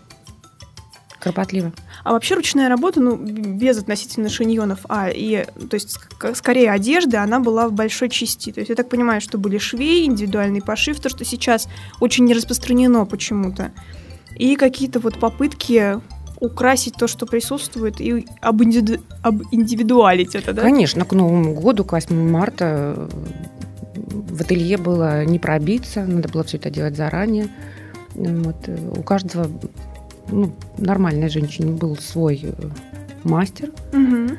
кропотливо. 1.21 1.73
А 2.05 2.13
вообще 2.13 2.35
ручная 2.37 2.69
работа, 2.71 3.01
ну, 3.01 3.17
без 3.17 3.77
относительно 3.77 4.31
шиньонов, 4.31 4.81
а, 4.89 5.11
и, 5.11 5.45
то 5.69 5.75
есть, 5.75 5.99
ск- 5.99 6.35
скорее 6.35 6.71
одежда, 6.71 7.23
она 7.23 7.41
была 7.41 7.69
в 7.69 7.73
большой 7.73 8.09
части. 8.09 8.51
То 8.53 8.61
есть, 8.61 8.71
я 8.71 8.77
так 8.77 8.89
понимаю, 8.89 9.21
что 9.21 9.37
были 9.37 9.59
швеи, 9.59 10.07
индивидуальный 10.07 10.63
пошив, 10.63 10.99
то, 11.01 11.09
что 11.11 11.25
сейчас 11.27 11.69
очень 12.01 12.25
не 12.25 12.33
распространено 12.35 13.05
почему-то. 13.05 13.73
И 14.37 14.57
какие-то 14.57 15.01
вот 15.01 15.19
попытки 15.21 16.01
украсить 16.41 16.95
то, 16.95 17.07
что 17.07 17.27
присутствует, 17.27 18.01
и 18.01 18.27
об, 18.41 18.63
индиду- 18.63 19.01
об 19.23 19.43
индивидуалить 19.51 20.35
это, 20.35 20.53
да? 20.53 20.63
Конечно, 20.63 21.05
к 21.05 21.13
Новому 21.13 21.55
году, 21.55 21.85
к 21.85 21.93
8 21.93 22.31
марта 22.31 22.95
э, 22.97 23.09
в 23.95 24.41
ателье 24.41 24.77
было 24.77 25.25
не 25.25 25.39
пробиться, 25.39 26.05
надо 26.05 26.29
было 26.29 26.45
все 26.45 26.57
это 26.59 26.71
делать 26.71 26.97
заранее. 26.97 27.49
Вот, 28.15 28.57
э, 28.67 28.93
у 28.97 29.03
каждого 29.03 29.51
ну, 30.31 30.53
нормальной 30.77 31.29
женщине 31.29 31.73
был 31.73 31.97
свой 31.97 32.41
э, 32.43 32.53
мастер. 33.25 33.71
Мгм. 33.93 34.39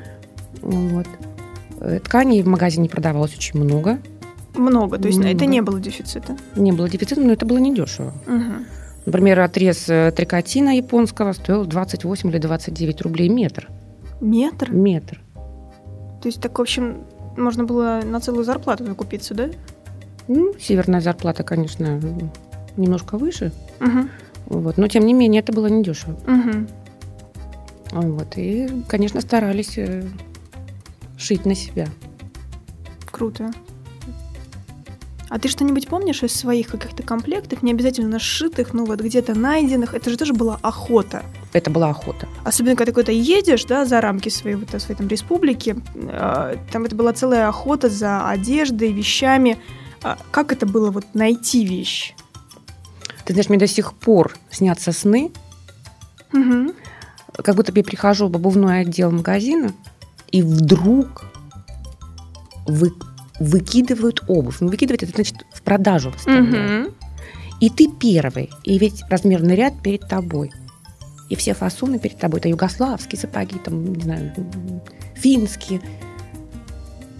Вот. 0.61 1.07
Тканей 2.03 2.41
в 2.43 2.47
магазине 2.47 2.89
продавалось 2.89 3.35
очень 3.35 3.59
много. 3.59 3.99
Много, 4.55 4.97
то 4.97 5.07
есть 5.07 5.19
это 5.19 5.27
Много. 5.27 5.45
не 5.45 5.61
было 5.61 5.79
дефицита. 5.79 6.35
Не 6.55 6.71
было 6.73 6.89
дефицита, 6.89 7.21
но 7.21 7.31
это 7.31 7.45
было 7.45 7.57
недешево. 7.57 8.13
Мгм. 8.27 8.65
Например, 9.05 9.39
отрез 9.39 9.89
э, 9.89 10.11
трикотина 10.15 10.75
японского 10.75 11.33
стоил 11.33 11.65
28 11.65 12.29
или 12.29 12.37
29 12.37 13.01
рублей 13.01 13.29
метр. 13.29 13.69
Метр? 14.21 14.71
Метр. 14.71 15.21
То 16.21 16.27
есть 16.27 16.41
так, 16.41 16.57
в 16.59 16.61
общем, 16.61 17.05
можно 17.37 17.63
было 17.63 18.01
на 18.03 18.19
целую 18.19 18.43
зарплату 18.43 18.85
закупиться, 18.85 19.33
да? 19.33 19.49
Ну, 20.27 20.53
северная 20.59 21.01
зарплата, 21.01 21.43
конечно, 21.43 21.99
немножко 22.77 23.17
выше. 23.17 23.51
Мгм. 23.79 24.09
Вот. 24.45 24.77
Но, 24.77 24.87
тем 24.87 25.05
не 25.05 25.13
менее, 25.13 25.41
это 25.41 25.53
было 25.53 25.67
недешево. 25.67 26.17
Мгм. 26.27 26.67
Вот. 27.91 28.37
И, 28.37 28.69
конечно, 28.87 29.21
старались 29.21 29.77
э, 29.77 30.03
шить 31.17 31.45
на 31.45 31.55
себя. 31.55 31.87
Круто. 33.11 33.51
А 35.29 35.37
ты 35.37 35.47
что-нибудь 35.47 35.87
помнишь 35.87 36.23
из 36.23 36.33
своих 36.35 36.67
каких-то 36.69 37.03
комплектов, 37.03 37.61
не 37.61 37.71
обязательно 37.71 38.17
сшитых, 38.19 38.73
но 38.73 38.83
вот 38.85 38.99
где-то 38.99 39.37
найденных? 39.37 39.93
Это 39.93 40.09
же 40.09 40.17
тоже 40.17 40.33
была 40.33 40.57
охота. 40.63 41.23
Это 41.53 41.69
была 41.69 41.89
охота. 41.89 42.27
Особенно, 42.43 42.75
когда 42.75 42.91
ты 42.91 42.93
куда-то 42.95 43.11
едешь, 43.11 43.65
да, 43.65 43.85
за 43.85 44.01
рамки 44.01 44.29
своей, 44.29 44.55
вот, 44.55 44.69
своей 44.81 44.97
там 44.97 45.07
республики, 45.07 45.75
э, 45.95 46.55
там 46.71 46.85
это 46.85 46.95
была 46.95 47.13
целая 47.13 47.47
охота 47.47 47.89
за 47.89 48.27
одеждой, 48.27 48.91
вещами. 48.91 49.57
А 50.01 50.17
как 50.31 50.51
это 50.51 50.65
было 50.65 50.89
вот 50.89 51.05
найти 51.13 51.63
вещь? 51.65 52.15
Ты 53.25 53.33
знаешь, 53.33 53.49
мне 53.49 53.59
до 53.59 53.67
сих 53.67 53.93
пор 53.93 54.35
снятся 54.49 54.91
сны, 54.91 55.31
Мгм. 56.31 56.73
как 57.43 57.55
будто 57.55 57.71
я 57.75 57.83
прихожу 57.83 58.27
в 58.29 58.35
обувной 58.35 58.81
отдел 58.81 59.11
магазина, 59.11 59.73
и 60.31 60.41
вдруг 60.41 61.25
вы, 62.65 62.91
выкидывают 63.39 64.23
обувь. 64.27 64.57
Ну, 64.59 64.67
выкидывать 64.67 65.03
это 65.03 65.13
значит 65.13 65.35
в 65.53 65.61
продажу 65.61 66.11
выставляют. 66.11 66.85
Мгм. 66.85 66.95
И 67.59 67.69
ты 67.69 67.89
первый, 67.89 68.49
и 68.63 68.77
ведь 68.77 69.03
размерный 69.09 69.55
ряд 69.55 69.81
перед 69.81 70.07
тобой. 70.07 70.51
И 71.29 71.35
все 71.35 71.53
фасоны 71.53 71.99
перед 71.99 72.17
тобой. 72.17 72.39
Это 72.39 72.49
югославские 72.49 73.19
сапоги, 73.19 73.57
там, 73.59 73.93
не 73.93 74.03
знаю, 74.03 74.33
финские. 75.15 75.81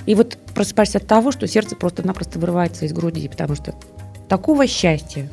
И 0.06 0.16
вот 0.16 0.38
просыпаешься 0.56 0.98
от 0.98 1.08
того, 1.08 1.32
что 1.32 1.48
сердце 1.48 1.76
просто-напросто 1.76 2.40
вырывается 2.40 2.86
из 2.86 2.94
груди, 2.94 3.28
потому 3.28 3.56
что 3.56 3.76
такого 4.28 4.66
счастья, 4.66 5.30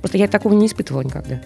просто 0.00 0.18
я 0.18 0.28
такого 0.28 0.54
не 0.54 0.66
испытывала 0.66 1.02
никогда. 1.02 1.40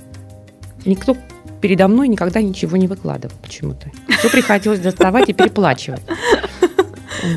Никто 0.84 1.16
передо 1.60 1.88
мной 1.88 2.08
никогда 2.08 2.40
ничего 2.40 2.76
не 2.76 2.86
выкладывал 2.86 3.34
почему-то. 3.42 3.90
Все 4.18 4.30
приходилось 4.30 4.80
доставать 4.80 5.28
и 5.28 5.32
переплачивать. 5.32 6.02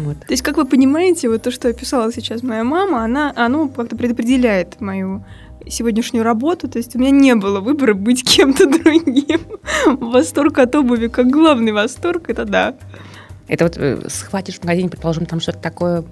Вот. 0.04 0.20
То 0.20 0.32
есть, 0.32 0.44
как 0.44 0.58
вы 0.58 0.66
понимаете, 0.66 1.30
вот 1.30 1.42
то, 1.42 1.52
что 1.52 1.70
описала 1.70 2.12
сейчас 2.12 2.44
моя 2.44 2.64
мама, 2.64 3.04
она, 3.04 3.34
оно 3.36 3.68
как-то 3.68 3.96
предопределяет 3.96 4.80
мою 4.82 5.24
сегодняшнюю 5.70 6.24
работу. 6.24 6.68
То 6.68 6.78
есть 6.78 6.96
у 6.96 7.00
меня 7.00 7.12
не 7.12 7.36
было 7.36 7.60
выбора 7.60 7.94
быть 7.94 8.24
кем-то 8.24 8.66
другим. 8.68 9.42
Восторг 9.86 10.58
от 10.60 10.76
обуви, 10.76 11.08
как 11.08 11.28
главный 11.30 11.72
восторг, 11.72 12.30
это 12.30 12.46
да. 12.46 12.76
Это 13.48 13.66
вот 13.66 13.78
э, 13.78 14.10
схватишь 14.10 14.56
в 14.56 14.64
магазине, 14.64 14.90
предположим, 14.90 15.26
там 15.26 15.40
что-то 15.40 15.60
такое 15.60 16.04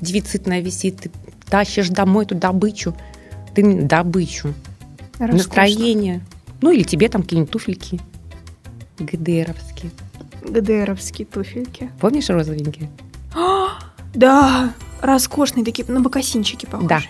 дефицитное 0.00 0.60
висит, 0.60 1.00
ты 1.00 1.10
тащишь 1.48 1.88
домой 1.88 2.24
эту 2.24 2.36
добычу, 2.36 2.94
ты 3.54 3.82
добычу, 3.82 4.54
Роскошно. 5.18 5.36
настроение. 5.36 6.20
Ну 6.60 6.70
или 6.70 6.82
тебе 6.82 7.08
там 7.08 7.22
какие-нибудь 7.22 7.50
туфельки 7.50 8.00
ГДРовские. 8.98 9.90
ГДРовские 10.42 11.26
туфельки. 11.26 11.90
Помнишь 12.00 12.28
розовенькие? 12.28 12.90
Да, 14.14 14.72
роскошные 15.00 15.64
такие, 15.64 15.86
на 15.90 16.00
бокасинчики 16.00 16.66
похожи. 16.66 16.88
Да. 16.88 17.00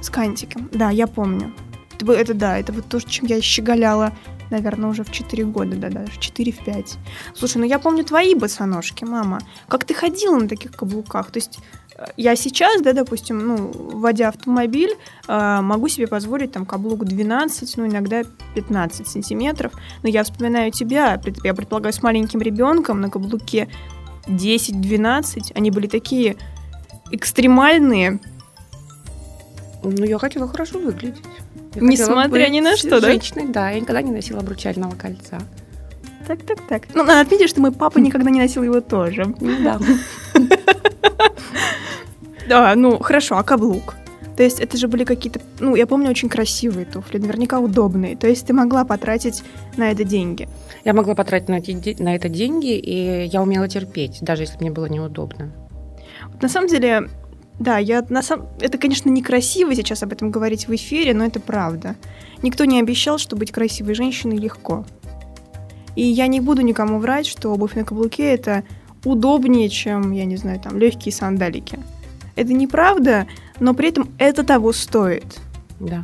С 0.00 0.10
кантиком. 0.10 0.68
Да, 0.72 0.90
я 0.90 1.06
помню. 1.06 1.52
Это, 1.98 2.12
это 2.12 2.34
да, 2.34 2.58
это 2.58 2.72
вот 2.72 2.86
то, 2.86 3.00
чем 3.00 3.26
я 3.26 3.40
щеголяла, 3.40 4.12
наверное, 4.54 4.90
уже 4.90 5.02
в 5.02 5.10
4 5.10 5.44
года, 5.44 5.76
да, 5.76 5.88
даже 5.88 6.12
4-5. 6.12 6.96
Слушай, 7.34 7.58
ну 7.58 7.64
я 7.64 7.78
помню 7.78 8.04
твои 8.04 8.34
босоножки, 8.34 9.04
мама. 9.04 9.40
Как 9.68 9.84
ты 9.84 9.94
ходила 9.94 10.38
на 10.38 10.48
таких 10.48 10.72
каблуках? 10.72 11.30
То 11.30 11.38
есть 11.38 11.58
э, 11.96 12.04
я 12.16 12.36
сейчас, 12.36 12.80
да, 12.82 12.92
допустим, 12.92 13.46
ну, 13.46 13.70
водя 13.74 14.28
автомобиль, 14.28 14.94
э, 15.28 15.60
могу 15.60 15.88
себе 15.88 16.06
позволить 16.06 16.52
там 16.52 16.66
каблук 16.66 17.04
12, 17.04 17.76
ну, 17.76 17.86
иногда 17.86 18.22
15 18.54 19.08
сантиметров. 19.08 19.72
Но 20.02 20.08
я 20.08 20.22
вспоминаю 20.22 20.70
тебя, 20.70 21.20
я 21.42 21.54
предполагаю, 21.54 21.92
с 21.92 22.02
маленьким 22.02 22.40
ребенком 22.40 23.00
на 23.00 23.10
каблуке 23.10 23.68
10-12. 24.28 25.52
Они 25.54 25.70
были 25.70 25.88
такие 25.88 26.36
экстремальные, 27.10 28.20
Ну, 29.82 30.04
я 30.04 30.18
хотела 30.18 30.48
хорошо 30.48 30.78
выглядеть. 30.78 31.22
Я 31.74 31.80
Несмотря 31.82 32.48
ни 32.48 32.60
на 32.60 32.76
что, 32.76 33.00
да? 33.00 33.08
Женщиной, 33.08 33.48
да. 33.48 33.70
Я 33.70 33.80
никогда 33.80 34.02
не 34.02 34.12
носила 34.12 34.40
обручального 34.40 34.94
кольца. 34.94 35.38
Так, 36.26 36.42
так, 36.42 36.58
так. 36.68 36.82
Ну, 36.94 37.04
надо 37.04 37.20
отметить, 37.20 37.50
что 37.50 37.60
мой 37.60 37.72
папа 37.72 37.98
никогда 37.98 38.30
не 38.30 38.40
носил 38.40 38.62
его 38.62 38.80
тоже. 38.80 39.34
Ну 39.40 39.62
да. 39.62 39.78
Да, 42.46 42.74
ну, 42.74 42.98
хорошо, 42.98 43.38
а 43.38 43.42
каблук? 43.42 43.94
То 44.36 44.42
есть 44.42 44.60
это 44.60 44.76
же 44.76 44.88
были 44.88 45.04
какие-то, 45.04 45.40
ну, 45.60 45.76
я 45.76 45.86
помню, 45.86 46.10
очень 46.10 46.28
красивые 46.28 46.86
туфли, 46.86 47.18
наверняка 47.18 47.60
удобные. 47.60 48.16
То 48.16 48.26
есть 48.26 48.46
ты 48.46 48.52
могла 48.52 48.84
потратить 48.84 49.42
на 49.76 49.90
это 49.90 50.04
деньги. 50.04 50.48
Я 50.84 50.92
могла 50.92 51.14
потратить 51.14 51.48
на, 51.48 51.58
эти 51.58 52.02
на 52.02 52.16
это 52.16 52.28
деньги, 52.28 52.76
и 52.76 53.26
я 53.26 53.42
умела 53.42 53.68
терпеть, 53.68 54.18
даже 54.20 54.42
если 54.42 54.58
мне 54.58 54.70
было 54.70 54.86
неудобно. 54.86 55.52
Вот 56.32 56.42
на 56.42 56.48
самом 56.48 56.68
деле, 56.68 57.08
да, 57.58 57.78
я 57.78 58.04
на 58.08 58.22
самом... 58.22 58.48
Это, 58.60 58.78
конечно, 58.78 59.08
некрасиво 59.08 59.74
сейчас 59.74 60.02
об 60.02 60.12
этом 60.12 60.30
говорить 60.30 60.66
в 60.66 60.74
эфире, 60.74 61.14
но 61.14 61.24
это 61.24 61.40
правда. 61.40 61.96
Никто 62.42 62.64
не 62.64 62.80
обещал, 62.80 63.18
что 63.18 63.36
быть 63.36 63.52
красивой 63.52 63.94
женщиной 63.94 64.36
легко. 64.36 64.84
И 65.94 66.02
я 66.02 66.26
не 66.26 66.40
буду 66.40 66.62
никому 66.62 66.98
врать, 66.98 67.26
что 67.26 67.52
обувь 67.52 67.74
на 67.74 67.84
каблуке 67.84 68.24
это 68.34 68.64
удобнее, 69.04 69.68
чем, 69.68 70.10
я 70.12 70.24
не 70.24 70.36
знаю, 70.36 70.58
там, 70.58 70.78
легкие 70.78 71.12
сандалики. 71.12 71.78
Это 72.36 72.52
неправда, 72.52 73.26
но 73.60 73.74
при 73.74 73.90
этом 73.90 74.10
это 74.18 74.42
того 74.42 74.72
стоит. 74.72 75.40
Да. 75.78 76.02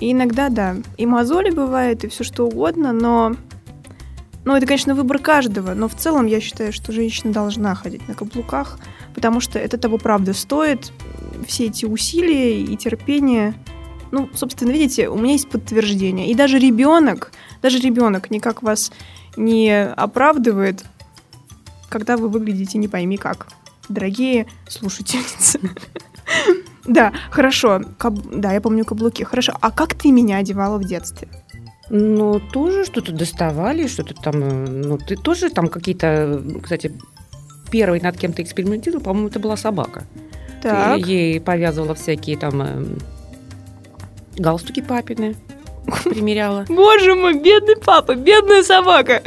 И 0.00 0.12
иногда, 0.12 0.50
да, 0.50 0.76
и 0.98 1.06
мозоли 1.06 1.50
бывает, 1.50 2.04
и 2.04 2.08
все 2.08 2.24
что 2.24 2.46
угодно, 2.46 2.92
но... 2.92 3.34
Ну, 4.44 4.54
это, 4.54 4.66
конечно, 4.66 4.94
выбор 4.94 5.18
каждого, 5.20 5.72
но 5.72 5.88
в 5.88 5.94
целом 5.94 6.26
я 6.26 6.38
считаю, 6.38 6.70
что 6.70 6.92
женщина 6.92 7.32
должна 7.32 7.74
ходить 7.74 8.06
на 8.08 8.14
каблуках, 8.14 8.78
потому 9.14 9.40
что 9.40 9.58
это 9.58 9.78
того 9.78 9.98
правда 9.98 10.32
стоит. 10.34 10.92
Все 11.46 11.66
эти 11.66 11.84
усилия 11.84 12.60
и 12.62 12.76
терпение. 12.76 13.54
Ну, 14.10 14.28
собственно, 14.34 14.70
видите, 14.70 15.08
у 15.08 15.16
меня 15.16 15.32
есть 15.32 15.48
подтверждение. 15.48 16.28
И 16.30 16.34
даже 16.34 16.58
ребенок, 16.58 17.32
даже 17.62 17.78
ребенок 17.78 18.30
никак 18.30 18.62
вас 18.62 18.92
не 19.36 19.84
оправдывает, 19.84 20.84
когда 21.88 22.16
вы 22.16 22.28
выглядите 22.28 22.78
не 22.78 22.88
пойми 22.88 23.16
как. 23.16 23.48
Дорогие 23.88 24.46
слушательницы. 24.68 25.60
Да, 26.86 27.12
хорошо. 27.30 27.80
Да, 28.30 28.52
я 28.52 28.60
помню 28.60 28.84
каблуки. 28.84 29.22
Хорошо. 29.22 29.54
А 29.60 29.70
как 29.70 29.94
ты 29.94 30.10
меня 30.12 30.36
одевала 30.36 30.76
в 30.76 30.84
детстве? 30.84 31.28
Ну, 31.88 32.40
тоже 32.40 32.84
что-то 32.84 33.12
доставали, 33.12 33.86
что-то 33.86 34.14
там... 34.14 34.42
э, 34.42 34.66
Ну, 34.84 34.98
ты 34.98 35.16
тоже 35.16 35.48
там 35.48 35.68
какие-то... 35.68 36.06
э, 36.06 36.60
Кстати, 36.62 36.92
первый 37.74 38.00
над 38.00 38.16
кем-то 38.16 38.40
экспериментировал, 38.40 39.02
по-моему, 39.02 39.28
это 39.30 39.40
была 39.40 39.56
собака. 39.56 40.04
Так. 40.62 40.94
Ты 40.94 41.10
ей 41.10 41.40
повязывала 41.40 41.96
всякие 41.96 42.38
там 42.38 42.62
э, 42.62 42.84
галстуки 44.36 44.80
папины, 44.80 45.34
примеряла 46.04 46.66
Боже 46.68 47.16
мой, 47.16 47.34
бедный 47.34 47.74
папа, 47.76 48.14
бедная 48.14 48.62
собака. 48.62 49.22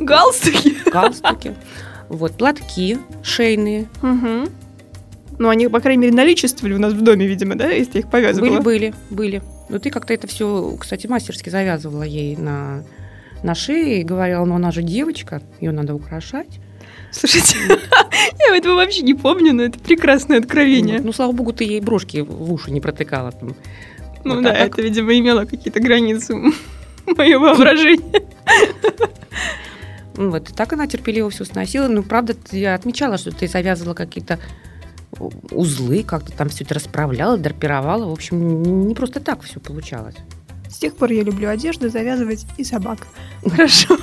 Галстуки. 0.00 0.74
галстуки. 0.90 1.54
Вот, 2.08 2.32
платки 2.32 2.98
шейные. 3.22 3.88
Угу. 4.02 4.48
Ну, 5.38 5.48
они, 5.48 5.68
по 5.68 5.78
крайней 5.78 6.02
мере, 6.02 6.16
наличествовали 6.16 6.74
у 6.74 6.80
нас 6.80 6.94
в 6.94 7.02
доме, 7.02 7.28
видимо, 7.28 7.54
да, 7.54 7.68
если 7.68 8.00
их 8.00 8.10
повязывала. 8.10 8.58
Были, 8.58 8.62
были, 8.62 8.94
были. 9.10 9.42
Но 9.68 9.78
ты 9.78 9.90
как-то 9.90 10.12
это 10.12 10.26
все, 10.26 10.76
кстати, 10.76 11.06
мастерски 11.06 11.50
завязывала 11.50 12.02
ей 12.02 12.34
на, 12.34 12.82
на 13.44 13.54
шее 13.54 14.00
и 14.00 14.04
говорила, 14.04 14.44
ну 14.44 14.56
она 14.56 14.72
же 14.72 14.82
девочка, 14.82 15.40
ее 15.60 15.70
надо 15.70 15.94
украшать. 15.94 16.58
Слушайте, 17.12 17.56
я 18.48 18.56
этого 18.56 18.74
вообще 18.74 19.02
не 19.02 19.14
помню, 19.14 19.52
но 19.52 19.64
это 19.64 19.78
прекрасное 19.78 20.38
откровение. 20.38 20.96
Вот. 20.96 21.06
Ну, 21.06 21.12
слава 21.12 21.32
богу, 21.32 21.52
ты 21.52 21.64
ей 21.64 21.80
брошки 21.80 22.20
в 22.20 22.52
уши 22.52 22.70
не 22.70 22.80
протыкала. 22.80 23.32
Там. 23.32 23.54
Ну 24.24 24.34
Вот, 24.36 24.44
да, 24.44 24.50
а 24.50 24.54
так- 24.54 24.72
это, 24.72 24.82
видимо, 24.82 25.16
имело 25.18 25.44
какие-то 25.44 25.80
границы 25.80 26.34
моего 27.06 27.46
воображения. 27.46 28.22
Ну, 30.16 30.30
Вот, 30.30 30.50
и 30.50 30.52
так 30.52 30.72
она 30.72 30.86
терпеливо 30.86 31.30
все 31.30 31.44
сносила. 31.44 31.88
Ну, 31.88 32.02
правда, 32.02 32.34
я 32.50 32.74
отмечала, 32.74 33.18
что 33.18 33.30
ты 33.30 33.46
завязывала 33.48 33.94
какие-то 33.94 34.38
узлы, 35.50 36.02
как-то 36.02 36.32
там 36.32 36.48
все 36.48 36.64
это 36.64 36.74
расправляла, 36.74 37.36
драпировала. 37.36 38.06
В 38.06 38.12
общем, 38.12 38.86
не 38.88 38.94
просто 38.94 39.20
так 39.20 39.42
все 39.42 39.60
получалось. 39.60 40.16
Тех 40.78 40.96
пор 40.96 41.12
я 41.12 41.22
люблю 41.22 41.48
одежду 41.48 41.88
завязывать 41.88 42.46
и 42.56 42.64
собак. 42.64 43.06
Хорошо. 43.46 43.96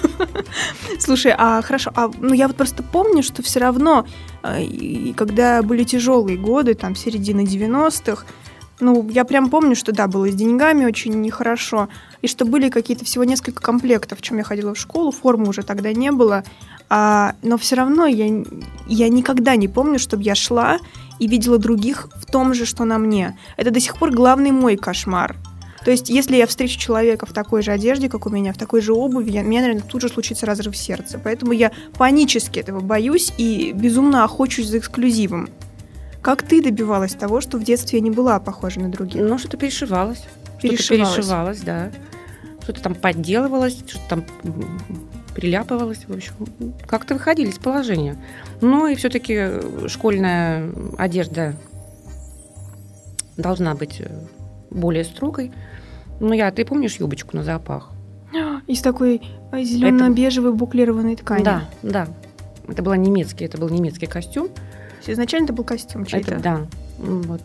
Слушай, 0.99 1.33
а 1.37 1.61
хорошо, 1.61 1.91
а 1.95 2.11
ну 2.19 2.33
я 2.33 2.47
вот 2.47 2.55
просто 2.55 2.83
помню, 2.83 3.23
что 3.23 3.41
все 3.41 3.59
равно, 3.59 4.05
э, 4.43 4.63
и 4.63 5.13
когда 5.13 5.61
были 5.61 5.83
тяжелые 5.83 6.37
годы, 6.37 6.73
там 6.73 6.95
середина 6.95 7.41
90-х, 7.41 8.25
ну, 8.79 9.07
я 9.09 9.25
прям 9.25 9.49
помню, 9.49 9.75
что 9.75 9.91
да, 9.91 10.07
было 10.07 10.29
с 10.29 10.35
деньгами 10.35 10.85
очень 10.85 11.13
нехорошо, 11.21 11.89
и 12.21 12.27
что 12.27 12.45
были 12.45 12.69
какие-то 12.69 13.05
всего 13.05 13.23
несколько 13.23 13.61
комплектов, 13.61 14.19
в 14.19 14.21
чем 14.21 14.37
я 14.37 14.43
ходила 14.43 14.73
в 14.73 14.79
школу, 14.79 15.11
формы 15.11 15.49
уже 15.49 15.63
тогда 15.63 15.91
не 15.91 16.11
было, 16.11 16.43
а, 16.89 17.35
но 17.41 17.57
все 17.57 17.75
равно 17.75 18.05
я, 18.05 18.43
я 18.87 19.09
никогда 19.09 19.55
не 19.55 19.67
помню, 19.67 19.99
чтобы 19.99 20.23
я 20.23 20.35
шла 20.35 20.79
и 21.19 21.27
видела 21.27 21.57
других 21.57 22.07
в 22.15 22.25
том 22.25 22.53
же, 22.53 22.65
что 22.65 22.85
на 22.85 22.97
мне. 22.97 23.37
Это 23.57 23.71
до 23.71 23.79
сих 23.79 23.97
пор 23.97 24.11
главный 24.11 24.51
мой 24.51 24.77
кошмар. 24.77 25.35
То 25.89 25.93
есть, 25.93 26.07
если 26.07 26.35
я 26.35 26.45
встречу 26.45 26.77
человека 26.77 27.25
в 27.25 27.33
такой 27.33 27.63
же 27.63 27.71
одежде, 27.71 28.09
как 28.09 28.27
у 28.27 28.29
меня, 28.29 28.53
в 28.53 28.57
такой 28.59 28.79
же 28.79 28.93
обуви, 28.93 29.31
я, 29.31 29.41
мне, 29.41 29.59
наверное, 29.59 29.81
тут 29.81 30.03
же 30.03 30.09
случится 30.09 30.45
разрыв 30.45 30.77
сердца. 30.77 31.19
Поэтому 31.23 31.51
я 31.51 31.71
панически 31.97 32.59
этого 32.59 32.79
боюсь 32.79 33.33
и 33.39 33.71
безумно 33.71 34.23
охочусь 34.23 34.67
за 34.67 34.77
эксклюзивом. 34.77 35.49
Как 36.21 36.43
ты 36.43 36.61
добивалась 36.61 37.15
того, 37.15 37.41
что 37.41 37.57
в 37.57 37.63
детстве 37.63 37.97
я 37.97 38.03
не 38.03 38.11
была 38.11 38.39
похожа 38.39 38.79
на 38.81 38.89
других? 38.89 39.19
Ну, 39.19 39.39
что-то 39.39 39.57
перешивалось. 39.57 40.27
Перешивалось. 40.61 40.85
Что-то 40.85 41.15
перешивалось, 41.15 41.61
да. 41.61 41.91
Что-то 42.61 42.81
там 42.83 42.93
подделывалось, 42.93 43.79
что-то 43.87 44.09
там 44.09 44.25
приляпывалось, 45.33 46.05
в 46.07 46.13
общем. 46.13 46.33
Как-то 46.85 47.15
выходили 47.15 47.49
из 47.49 47.57
положения. 47.57 48.15
Ну 48.61 48.85
и 48.85 48.93
все-таки 48.93 49.87
школьная 49.87 50.69
одежда 50.99 51.55
должна 53.37 53.73
быть 53.73 54.03
более 54.69 55.03
строгой. 55.03 55.51
Ну, 56.19 56.33
я, 56.33 56.51
ты 56.51 56.65
помнишь 56.65 56.97
юбочку 56.97 57.35
на 57.35 57.43
запах? 57.43 57.91
Из 58.67 58.81
такой 58.81 59.21
зелено-бежевой 59.51 60.53
буклированной 60.53 61.15
ткани. 61.15 61.43
Да, 61.43 61.69
да. 61.81 62.07
Это 62.67 62.83
был 62.83 62.93
немецкий, 62.93 63.45
это 63.45 63.57
был 63.57 63.69
немецкий 63.69 64.05
костюм. 64.05 64.49
Изначально 65.07 65.45
это 65.45 65.53
был 65.53 65.63
костюм 65.63 66.05
чей-то? 66.05 66.35
Это, 66.35 66.41
да, 66.41 66.67
вот. 66.99 67.41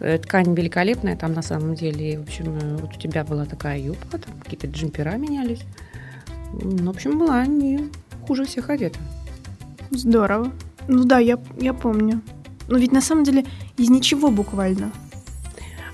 Э, 0.00 0.18
ткань 0.18 0.54
великолепная 0.54 1.16
там 1.16 1.34
на 1.34 1.42
самом 1.42 1.74
деле. 1.74 2.18
В 2.18 2.22
общем, 2.22 2.58
э, 2.60 2.76
вот 2.76 2.96
у 2.96 2.98
тебя 2.98 3.24
была 3.24 3.44
такая 3.44 3.78
юбка, 3.78 4.18
там 4.18 4.34
какие-то 4.42 4.66
джемпера 4.66 5.16
менялись. 5.16 5.60
Ну, 6.52 6.86
в 6.86 6.90
общем, 6.90 7.18
была 7.18 7.44
не 7.46 7.90
хуже 8.26 8.44
всех 8.44 8.70
одета. 8.70 8.98
Здорово. 9.90 10.52
Ну 10.88 11.04
да, 11.04 11.18
я, 11.18 11.38
я 11.58 11.74
помню. 11.74 12.20
Но 12.68 12.78
ведь 12.78 12.92
на 12.92 13.00
самом 13.00 13.24
деле 13.24 13.44
из 13.76 13.90
ничего 13.90 14.30
буквально. 14.30 14.90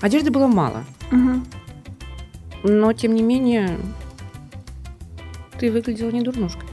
Одежды 0.01 0.31
было 0.31 0.47
мало. 0.47 0.83
Угу. 1.11 1.41
Но, 2.63 2.93
тем 2.93 3.15
не 3.15 3.21
менее, 3.21 3.77
ты 5.59 5.71
выглядела 5.71 6.09
не 6.09 6.21
дурнушкой. 6.21 6.67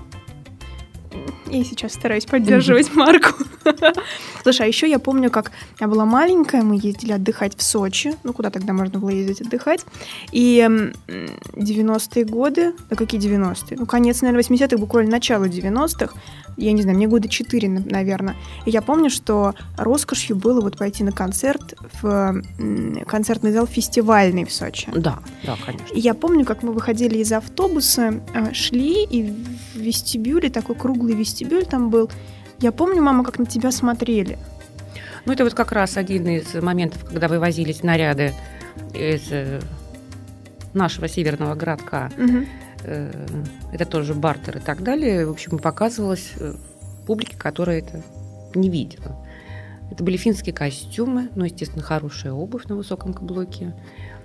Я 1.50 1.64
сейчас 1.64 1.94
стараюсь 1.94 2.26
поддерживать 2.26 2.94
марку. 2.94 3.30
Слушай, 4.42 4.62
а 4.62 4.66
еще 4.66 4.88
я 4.88 4.98
помню, 4.98 5.30
как 5.30 5.52
я 5.80 5.86
была 5.86 6.04
маленькая, 6.04 6.62
мы 6.62 6.76
ездили 6.76 7.12
отдыхать 7.12 7.56
в 7.56 7.62
Сочи. 7.62 8.14
Ну, 8.22 8.32
куда 8.32 8.50
тогда 8.50 8.72
можно 8.72 8.98
было 8.98 9.10
ездить 9.10 9.40
отдыхать? 9.40 9.84
И 10.30 10.66
90-е 11.08 12.24
годы, 12.24 12.74
да 12.90 12.96
какие 12.96 13.20
90-е? 13.20 13.78
Ну, 13.78 13.86
конец, 13.86 14.20
наверное, 14.20 14.42
80-х, 14.42 14.76
буквально 14.76 15.10
начало 15.10 15.46
90-х. 15.46 16.14
Я 16.58 16.72
не 16.72 16.82
знаю, 16.82 16.96
мне 16.96 17.06
года 17.06 17.28
4, 17.28 17.68
наверное. 17.68 18.36
И 18.66 18.70
я 18.70 18.82
помню, 18.82 19.10
что 19.10 19.54
роскошью 19.76 20.36
было 20.36 20.60
вот 20.60 20.76
пойти 20.76 21.04
на 21.04 21.12
концерт 21.12 21.74
в 22.02 22.42
концертный 23.06 23.52
зал 23.52 23.66
фестивальный 23.66 24.44
в 24.44 24.52
Сочи. 24.52 24.88
Да, 24.94 25.20
да, 25.44 25.56
конечно. 25.64 25.94
И 25.94 26.00
я 26.00 26.14
помню, 26.14 26.44
как 26.44 26.64
мы 26.64 26.72
выходили 26.72 27.18
из 27.18 27.32
автобуса, 27.32 28.20
э, 28.34 28.52
шли, 28.52 29.04
и 29.04 29.30
в 29.74 29.78
вестибюле, 29.78 30.50
такой 30.50 30.74
круглый 30.74 31.14
вестибюль 31.14 31.64
там 31.64 31.90
был, 31.90 32.10
я 32.60 32.72
помню, 32.72 33.02
мама, 33.02 33.22
как 33.22 33.38
на 33.38 33.46
тебя 33.46 33.70
смотрели. 33.70 34.36
Ну, 35.24 35.32
это 35.32 35.44
вот 35.44 35.54
как 35.54 35.70
раз 35.70 35.96
один 35.96 36.26
из 36.26 36.54
моментов, 36.54 37.04
когда 37.04 37.28
вывозились 37.28 37.84
наряды 37.84 38.34
из 38.94 39.30
э, 39.30 39.60
нашего 40.74 41.08
северного 41.08 41.54
городка. 41.54 42.10
Угу. 42.18 42.46
Это 43.72 43.84
тоже 43.86 44.14
бартер 44.14 44.58
и 44.58 44.60
так 44.60 44.82
далее. 44.82 45.26
В 45.26 45.30
общем, 45.30 45.58
показывалось 45.58 46.32
э, 46.38 46.54
публике, 47.06 47.36
которая 47.36 47.78
это 47.78 48.02
не 48.54 48.68
видела. 48.68 49.16
Это 49.90 50.04
были 50.04 50.16
финские 50.16 50.54
костюмы, 50.54 51.30
ну, 51.34 51.44
естественно, 51.44 51.82
хорошая 51.82 52.32
обувь 52.32 52.66
на 52.66 52.76
высоком 52.76 53.14
каблуке. 53.14 53.74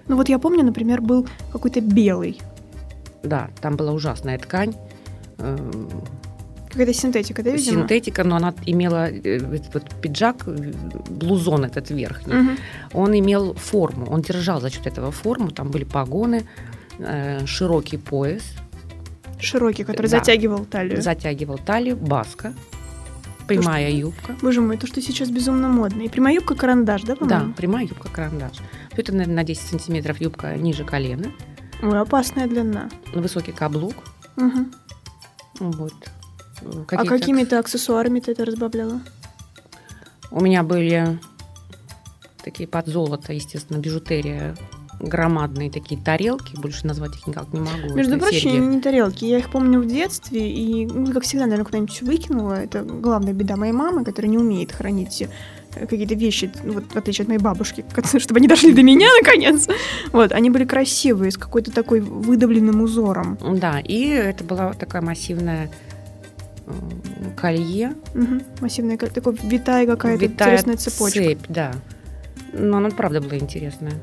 Ну 0.08 0.17
вот 0.17 0.28
я 0.30 0.39
помню, 0.39 0.63
например, 0.63 1.02
был 1.02 1.28
какой-то 1.52 1.80
белый. 1.82 2.41
Да, 3.23 3.49
там 3.62 3.78
была 3.78 3.93
ужасная 3.93 4.38
ткань 4.38 4.76
Какая-то 6.73 6.93
синтетика, 6.93 7.43
да, 7.43 7.52
видимо? 7.52 7.82
Синтетика, 7.82 8.23
но 8.23 8.36
она 8.38 8.54
имела 8.65 9.08
э, 9.08 9.38
этот 9.38 9.73
вот 9.76 9.84
пиджак, 10.02 10.43
блузон 11.08 11.65
этот 11.65 11.91
верхний. 11.91 12.36
Угу. 12.36 12.49
Он 12.93 13.19
имел 13.19 13.54
форму, 13.54 14.08
он 14.10 14.21
держал 14.21 14.60
за 14.60 14.71
счет 14.71 14.88
этого 14.88 15.12
форму, 15.12 15.52
там 15.52 15.69
были 15.69 15.84
погоны, 15.84 16.47
э, 17.00 17.46
широкий 17.46 17.98
пояс. 17.98 18.44
Широкий, 19.40 19.84
который 19.84 20.08
Да. 20.10 20.20
затягивал 20.20 20.66
талию. 20.66 21.02
Затягивал 21.02 21.58
талию, 21.58 21.98
баска, 21.98 22.54
прямая 23.48 23.92
юбка. 23.92 24.36
Боже 24.42 24.62
мой, 24.62 24.78
то, 24.78 24.88
что 24.88 25.02
сейчас 25.02 25.30
безумно 25.30 25.68
модно. 25.68 26.04
И 26.04 26.10
прямая 26.10 26.36
юбка 26.36 26.56
карандаш, 26.56 27.02
да, 27.04 27.16
Да, 27.16 27.20
по-моему? 27.26 27.54
прямая 27.54 27.86
юбка 27.86 28.08
карандаш. 28.10 28.58
Это, 28.96 29.12
наверное, 29.12 29.36
на 29.38 29.44
10 29.44 29.68
сантиметров 29.70 30.22
юбка 30.22 30.56
ниже 30.56 30.86
колена, 30.86 31.32
Ой, 31.82 32.00
опасная 32.00 32.48
длина. 32.48 32.90
на 33.14 33.22
высокий 33.22 33.52
каблук. 33.52 33.96
Мгм. 34.38 34.72
Вот. 35.60 35.94
А 36.62 36.86
Какие-то- 36.86 37.18
какими-то 37.20 37.60
аксессуарами 37.60 38.22
ты 38.22 38.32
это 38.32 38.46
разбавляла? 38.46 39.02
У 40.32 40.40
меня 40.42 40.64
были 40.64 41.20
такие 42.44 42.68
под 42.68 42.88
золото, 42.88 43.34
естественно, 43.34 43.78
бижутерия, 43.80 44.56
громадные 45.04 45.70
такие 45.70 46.00
тарелки, 46.02 46.56
больше 46.58 46.88
назвать 46.88 47.16
их 47.16 47.28
никак 47.28 47.52
не 47.54 47.60
могу. 47.60 47.94
Между 47.94 48.18
прочим, 48.18 48.52
серьги. 48.52 48.58
не 48.58 48.82
тарелки. 48.82 49.26
Я 49.26 49.38
их 49.39 49.50
помню 49.50 49.80
в 49.82 49.86
детстве, 49.88 50.50
и, 50.50 50.86
ну, 50.86 51.12
как 51.12 51.24
всегда, 51.24 51.44
наверное, 51.46 51.66
куда-нибудь 51.66 52.02
выкинула. 52.02 52.54
Это 52.54 52.82
главная 52.84 53.34
беда 53.34 53.56
моей 53.58 53.74
мамы, 53.74 54.04
которая 54.06 54.32
не 54.32 54.38
умеет 54.38 54.72
хранить 54.72 55.22
э, 55.76 55.86
какие-то 55.88 56.16
вещи, 56.16 56.52
ну, 56.63 56.74
вот 56.74 56.86
в 56.94 56.96
отличие 56.96 57.24
от 57.24 57.28
моей 57.28 57.39
бабушки, 57.42 57.84
чтобы 58.20 58.39
они 58.39 58.48
дошли 58.48 58.74
до 58.74 58.82
меня, 58.84 59.08
наконец. 59.22 59.68
Вот, 60.12 60.32
они 60.32 60.50
были 60.50 60.66
красивые, 60.66 61.32
с 61.32 61.38
какой-то 61.38 61.72
такой 61.72 62.00
выдавленным 62.00 62.82
узором. 62.82 63.38
Да, 63.42 63.80
и 63.80 64.08
это 64.08 64.44
была 64.44 64.74
такая 64.74 65.02
массивная 65.02 65.70
колье, 67.36 67.94
Мгм. 68.13 68.42
Массивная, 68.62 68.98
как- 68.98 69.12
такой 69.12 69.38
витая 69.44 69.86
какая-то 69.86 70.26
витая 70.26 70.48
интересная 70.56 70.78
цепочка. 70.78 71.20
цепь, 71.20 71.42
да. 71.50 71.74
Но 72.54 72.78
она 72.78 72.89
правда 72.89 73.20
была 73.20 73.38
интересная. 73.38 73.94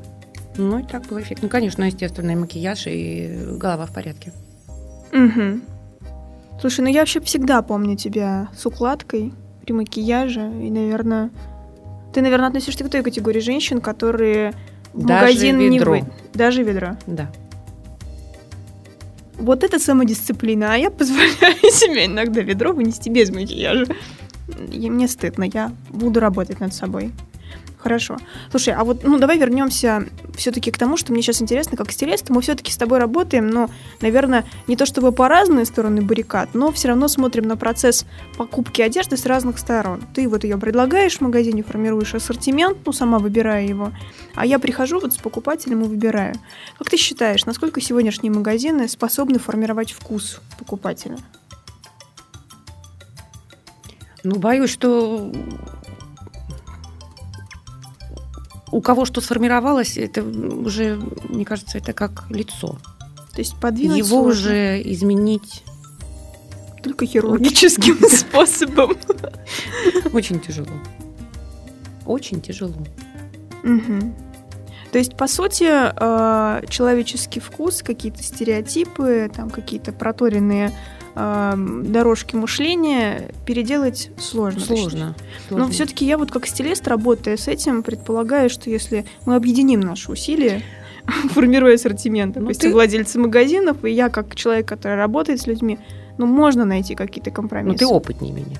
Ну 0.57 0.79
и 0.79 0.83
так 0.83 1.03
было 1.07 1.21
эффектно. 1.21 1.45
Ну, 1.45 1.49
конечно, 1.49 1.83
естественно, 1.83 2.31
и 2.31 2.35
макияж, 2.35 2.87
и 2.87 3.45
голова 3.57 3.85
в 3.85 3.93
порядке. 3.93 4.33
Мгм. 5.11 5.61
Слушай, 6.59 6.81
ну 6.81 6.87
я 6.89 6.99
вообще 6.99 7.19
всегда 7.21 7.61
помню 7.61 7.95
тебя 7.95 8.49
с 8.55 8.65
укладкой 8.65 9.33
при 9.65 9.73
макияже. 9.73 10.41
И, 10.61 10.69
наверное, 10.69 11.31
ты, 12.13 12.21
наверное, 12.21 12.49
относишься 12.49 12.83
к 12.83 12.89
той 12.89 13.01
категории 13.01 13.39
женщин, 13.39 13.81
которые 13.81 14.53
в 14.93 15.05
Даже 15.05 15.21
магазин 15.25 15.57
не 15.57 15.79
ведро. 15.79 15.91
вы. 15.93 16.03
Даже 16.33 16.63
ведро. 16.63 16.97
Да. 17.07 17.31
Вот 19.39 19.63
это 19.63 19.79
самодисциплина, 19.79 20.73
а 20.73 20.77
я 20.77 20.91
позволяю 20.91 21.31
себе 21.71 22.05
иногда 22.05 22.41
ведро 22.41 22.73
вынести 22.73 23.09
без 23.09 23.31
макияжа. 23.31 23.85
И 24.71 24.89
мне 24.89 25.07
стыдно, 25.07 25.45
я 25.51 25.71
буду 25.89 26.19
работать 26.19 26.59
над 26.59 26.73
собой. 26.73 27.11
Хорошо. 27.81 28.17
Слушай, 28.51 28.75
а 28.75 28.83
вот, 28.83 29.03
ну, 29.03 29.17
давай 29.17 29.39
вернемся 29.39 30.05
все-таки 30.35 30.69
к 30.69 30.77
тому, 30.77 30.97
что 30.97 31.11
мне 31.11 31.23
сейчас 31.23 31.41
интересно, 31.41 31.75
как 31.75 31.91
стилист. 31.91 32.29
Мы 32.29 32.41
все-таки 32.41 32.71
с 32.71 32.77
тобой 32.77 32.99
работаем, 32.99 33.47
но, 33.47 33.69
наверное, 34.01 34.45
не 34.67 34.75
то 34.75 34.85
чтобы 34.85 35.11
по 35.11 35.27
разные 35.27 35.65
стороны 35.65 36.03
баррикад, 36.03 36.49
но 36.53 36.71
все 36.71 36.89
равно 36.89 37.07
смотрим 37.07 37.47
на 37.47 37.57
процесс 37.57 38.05
покупки 38.37 38.83
одежды 38.83 39.17
с 39.17 39.25
разных 39.25 39.57
сторон. 39.57 40.03
Ты 40.13 40.29
вот 40.29 40.43
ее 40.43 40.57
предлагаешь 40.57 41.17
в 41.17 41.21
магазине, 41.21 41.63
формируешь 41.63 42.13
ассортимент, 42.13 42.77
ну, 42.85 42.93
сама 42.93 43.17
выбирая 43.17 43.65
его, 43.65 43.91
а 44.35 44.45
я 44.45 44.59
прихожу 44.59 44.99
вот 44.99 45.13
с 45.13 45.17
покупателем 45.17 45.81
и 45.81 45.87
выбираю. 45.87 46.35
Как 46.77 46.89
ты 46.89 46.97
считаешь, 46.97 47.45
насколько 47.45 47.81
сегодняшние 47.81 48.31
магазины 48.31 48.87
способны 48.87 49.39
формировать 49.39 49.91
вкус 49.91 50.39
покупателя? 50.59 51.17
Ну, 54.23 54.35
боюсь, 54.35 54.69
что 54.69 55.31
у 58.71 58.81
кого 58.81 59.05
что 59.05 59.21
сформировалось, 59.21 59.97
это 59.97 60.23
уже, 60.23 60.99
мне 61.29 61.45
кажется, 61.45 61.77
это 61.77 61.93
как 61.93 62.25
лицо. 62.29 62.77
То 63.33 63.39
есть 63.39 63.59
подвинуть 63.59 63.97
Его 63.97 64.07
сложно, 64.07 64.31
уже 64.31 64.81
изменить 64.83 65.63
только 66.83 67.05
хирургическим 67.05 67.99
способом. 68.09 68.97
очень 70.13 70.39
тяжело. 70.39 70.67
Очень 72.05 72.41
тяжело. 72.41 72.75
То 74.91 74.97
есть, 74.97 75.15
по 75.15 75.27
сути, 75.27 75.67
э, 75.69 76.65
человеческий 76.67 77.39
вкус, 77.39 77.81
какие-то 77.81 78.21
стереотипы, 78.21 79.31
там 79.33 79.49
какие-то 79.49 79.93
проторенные 79.93 80.73
э, 81.15 81.53
дорожки 81.85 82.35
мышления 82.35 83.31
переделать 83.45 84.09
сложно. 84.17 84.61
Сложно. 84.61 85.15
Но 85.49 85.67
все-таки 85.69 86.05
я 86.05 86.17
вот 86.17 86.31
как 86.31 86.47
стилист, 86.47 86.87
работая 86.87 87.37
с 87.37 87.47
этим, 87.47 87.83
предполагаю, 87.83 88.49
что 88.49 88.69
если 88.69 89.05
мы 89.25 89.35
объединим 89.35 89.79
наши 89.81 90.11
усилия, 90.11 90.61
формируя 91.31 91.75
ассортимент, 91.75 92.35
Ну, 92.35 92.41
допустим, 92.41 92.69
ты- 92.69 92.73
владельцы 92.73 93.19
магазинов, 93.19 93.83
и 93.83 93.91
я 93.91 94.09
как 94.09 94.35
человек, 94.35 94.67
который 94.67 94.95
работает 94.97 95.41
с 95.41 95.47
людьми, 95.47 95.79
ну, 96.17 96.25
можно 96.25 96.65
найти 96.65 96.95
какие-то 96.95 97.29
Ну, 97.31 97.35
компромиссы. 97.35 97.79
ты 97.79 97.87
опытнее 97.87 98.33
меня. 98.33 98.57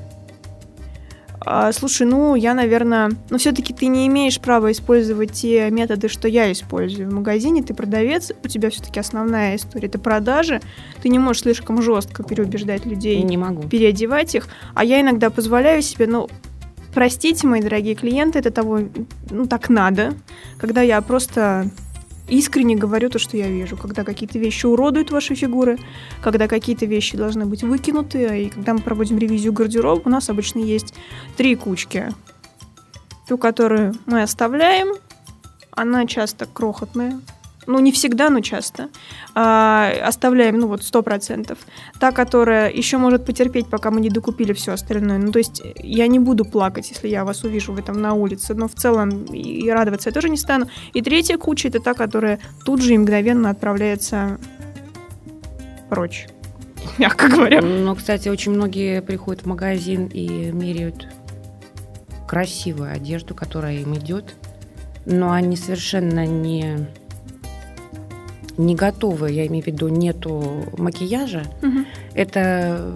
А, 1.43 1.71
слушай, 1.71 2.05
ну, 2.05 2.35
я, 2.35 2.53
наверное... 2.53 3.11
Но 3.31 3.37
все-таки 3.39 3.73
ты 3.73 3.87
не 3.87 4.05
имеешь 4.07 4.39
права 4.39 4.71
использовать 4.71 5.31
те 5.31 5.69
методы, 5.71 6.07
что 6.07 6.27
я 6.27 6.51
использую 6.51 7.09
в 7.09 7.13
магазине. 7.13 7.63
Ты 7.63 7.73
продавец, 7.73 8.31
у 8.43 8.47
тебя 8.47 8.69
все-таки 8.69 8.99
основная 8.99 9.55
история— 9.55 9.87
это 9.89 9.97
продажи. 9.97 10.61
Ты 11.01 11.09
не 11.09 11.17
можешь 11.17 11.41
слишком 11.41 11.81
жестко 11.81 12.23
переубеждать 12.23 12.85
людей, 12.85 13.21
Не 13.23 13.37
могу. 13.37 13.63
переодевать 13.67 14.35
их. 14.35 14.47
А 14.75 14.83
я 14.83 15.01
иногда 15.01 15.31
позволяю 15.31 15.81
себе, 15.81 16.05
ну, 16.05 16.29
простите, 16.93 17.47
мои 17.47 17.61
дорогие 17.61 17.95
клиенты, 17.95 18.37
это 18.37 18.51
того, 18.51 18.79
ну, 19.31 19.47
так 19.47 19.69
надо. 19.69 20.13
Когда 20.59 20.81
я 20.81 21.01
просто 21.01 21.65
искренне 22.31 22.75
говорю 22.75 23.09
то, 23.09 23.19
что 23.19 23.37
я 23.37 23.47
вижу. 23.47 23.77
Когда 23.77 24.03
какие-то 24.03 24.39
вещи 24.39 24.65
уродуют 24.65 25.11
ваши 25.11 25.35
фигуры, 25.35 25.77
когда 26.23 26.47
какие-то 26.47 26.85
вещи 26.85 27.17
должны 27.17 27.45
быть 27.45 27.61
выкинуты, 27.63 28.45
и 28.45 28.49
когда 28.49 28.73
мы 28.73 28.79
проводим 28.79 29.17
ревизию 29.17 29.53
гардероба, 29.53 30.01
у 30.05 30.09
нас 30.09 30.29
обычно 30.29 30.59
есть 30.59 30.93
три 31.37 31.55
кучки. 31.55 32.11
Ту, 33.27 33.37
которую 33.37 33.93
мы 34.05 34.23
оставляем, 34.23 34.95
она 35.71 36.05
часто 36.07 36.45
крохотная, 36.45 37.19
ну, 37.67 37.79
не 37.79 37.91
всегда, 37.91 38.29
но 38.29 38.41
часто. 38.41 38.89
А, 39.35 39.91
оставляем, 40.03 40.59
ну, 40.59 40.67
вот, 40.67 40.83
сто 40.83 41.03
процентов. 41.03 41.59
Та, 41.99 42.11
которая 42.11 42.71
еще 42.71 42.97
может 42.97 43.25
потерпеть, 43.25 43.67
пока 43.67 43.91
мы 43.91 44.01
не 44.01 44.09
докупили 44.09 44.53
все 44.53 44.73
остальное. 44.73 45.19
Ну, 45.19 45.31
то 45.31 45.39
есть 45.39 45.61
я 45.75 46.07
не 46.07 46.19
буду 46.19 46.43
плакать, 46.43 46.89
если 46.89 47.07
я 47.07 47.23
вас 47.23 47.43
увижу 47.43 47.73
в 47.73 47.79
этом 47.79 48.01
на 48.01 48.13
улице, 48.13 48.53
но 48.55 48.67
в 48.67 48.73
целом 48.73 49.25
и 49.25 49.69
радоваться 49.69 50.09
я 50.09 50.13
тоже 50.13 50.29
не 50.29 50.37
стану. 50.37 50.67
И 50.93 51.01
третья 51.01 51.37
куча— 51.37 51.67
это 51.69 51.79
та, 51.79 51.93
которая 51.93 52.39
тут 52.65 52.81
же 52.81 52.93
и 52.93 52.97
мгновенно 52.97 53.49
отправляется 53.49 54.39
прочь, 55.89 56.27
мягко 56.97 57.27
говоря. 57.27 57.61
Но, 57.61 57.93
кстати, 57.95 58.27
очень 58.27 58.53
многие 58.53 59.01
приходят 59.01 59.43
в 59.43 59.45
магазин 59.45 60.07
и 60.07 60.51
меряют 60.51 61.07
красивую 62.27 62.91
одежду, 62.91 63.35
которая 63.35 63.75
им 63.75 63.93
идет, 63.95 64.35
но 65.05 65.31
они 65.31 65.57
совершенно 65.57 66.25
не 66.25 66.87
не 68.65 68.75
готовы, 68.75 69.31
я 69.31 69.45
имею 69.47 69.63
в 69.63 69.67
виду, 69.67 69.87
нету 69.89 70.63
макияжа, 70.77 71.43
Мгм. 71.61 71.85
это 72.13 72.93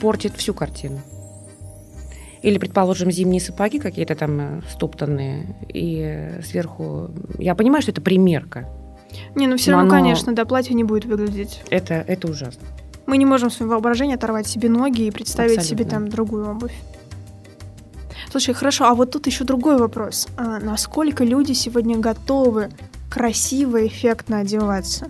портит 0.00 0.34
всю 0.36 0.54
картину. 0.54 1.00
Или, 2.42 2.58
предположим, 2.58 3.10
зимние 3.10 3.40
сапоги 3.40 3.78
какие-то 3.78 4.14
там 4.14 4.40
э, 4.40 4.60
стоптанные, 4.70 5.56
и 5.72 6.40
сверху... 6.44 7.10
Я 7.38 7.54
понимаю, 7.54 7.80
что 7.82 7.90
это 7.92 8.02
примерка. 8.02 8.68
Не, 9.34 9.46
ну 9.46 9.56
все 9.56 9.70
Но 9.70 9.78
равно, 9.78 9.94
оно- 9.94 10.02
конечно, 10.02 10.34
да, 10.34 10.44
платье 10.44 10.74
не 10.74 10.84
будет 10.84 11.06
выглядеть. 11.06 11.62
Это, 11.70 11.94
это 11.94 12.28
ужасно. 12.28 12.60
Мы 13.06 13.16
не 13.16 13.24
можем 13.24 13.48
в 13.48 13.52
своем 13.54 13.70
воображении 13.70 14.14
оторвать 14.14 14.46
себе 14.46 14.68
ноги 14.68 15.02
и 15.06 15.10
представить 15.10 15.62
себе 15.62 15.84
Абсолютно. 15.84 15.90
там 15.90 16.08
другую 16.08 16.50
обувь. 16.50 16.74
Слушай, 18.30 18.54
хорошо, 18.54 18.86
а 18.86 18.94
вот 18.94 19.10
тут 19.12 19.26
еще 19.26 19.44
другой 19.44 19.78
вопрос. 19.78 20.28
А 20.36 20.58
насколько 20.58 21.24
люди 21.24 21.52
сегодня 21.52 21.96
готовы 21.98 22.70
красиво, 23.14 23.86
эффектно 23.86 24.40
одеваться? 24.40 25.08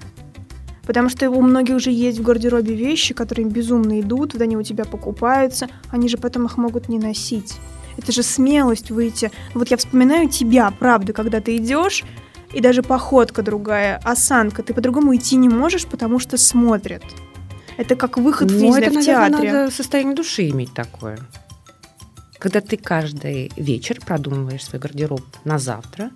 Потому 0.87 1.09
что 1.09 1.31
у 1.31 1.41
многих 1.41 1.81
же 1.81 1.91
есть 1.91 2.19
в 2.19 2.23
гардеробе 2.23 2.75
вещи, 2.75 3.15
которые 3.15 3.47
им 3.47 3.51
безумно 3.51 3.99
идут, 4.01 4.35
вот 4.35 4.43
они 4.43 4.57
у 4.59 4.63
тебя 4.63 4.85
покупаются, 4.85 5.69
они 5.89 6.09
же 6.11 6.19
потом 6.19 6.45
их 6.45 6.59
могут 6.59 6.91
не 6.91 6.99
носить. 6.99 7.55
Это 7.97 8.13
же 8.13 8.23
смелость 8.23 8.91
выйти. 8.91 9.31
Вот 9.55 9.71
я 9.71 9.79
вспоминаю 9.79 10.29
тебя, 10.29 10.71
правда, 10.79 11.15
когда 11.15 11.41
ты 11.41 11.57
идешь, 11.57 12.05
и 12.53 12.61
даже 12.61 12.83
походка 12.83 13.43
другая, 13.43 13.99
осанка, 14.05 14.63
ты 14.63 14.75
по-другому 14.75 15.17
идти 15.17 15.37
не 15.37 15.49
можешь, 15.49 15.87
потому 15.87 16.19
что 16.19 16.37
смотрят. 16.37 17.03
Это 17.79 17.97
как 17.97 18.19
выход 18.19 18.51
в, 18.51 18.61
Ну, 18.61 18.69
знаю, 18.73 18.83
это, 18.83 18.91
в 18.91 18.95
наверное, 18.97 19.31
театре. 19.31 19.53
надо 19.53 19.71
состояние 19.73 20.15
души 20.15 20.51
иметь 20.51 20.75
такое. 20.75 21.19
Когда 22.39 22.61
ты 22.61 22.77
каждый 22.77 23.51
вечер 23.57 23.99
продумываешь 24.05 24.65
свой 24.65 24.79
гардероб 24.79 25.23
на 25.45 25.59
завтра, 25.59 26.11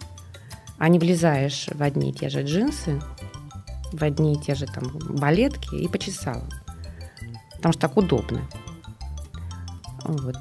а 0.79 0.89
не 0.89 0.99
влезаешь 0.99 1.69
в 1.73 1.83
одни 1.83 2.11
и 2.11 2.13
те 2.13 2.29
же 2.29 2.43
джинсы, 2.43 3.01
в 3.93 4.03
одни 4.03 4.35
и 4.35 4.41
те 4.41 4.55
же 4.55 4.67
там 4.67 4.85
балетки 4.99 5.75
и 5.75 5.89
почесала. 5.89 6.49
Потому 7.57 7.73
что 7.73 7.83
так 7.83 7.97
удобно. 7.97 8.41
Вот. 10.05 10.37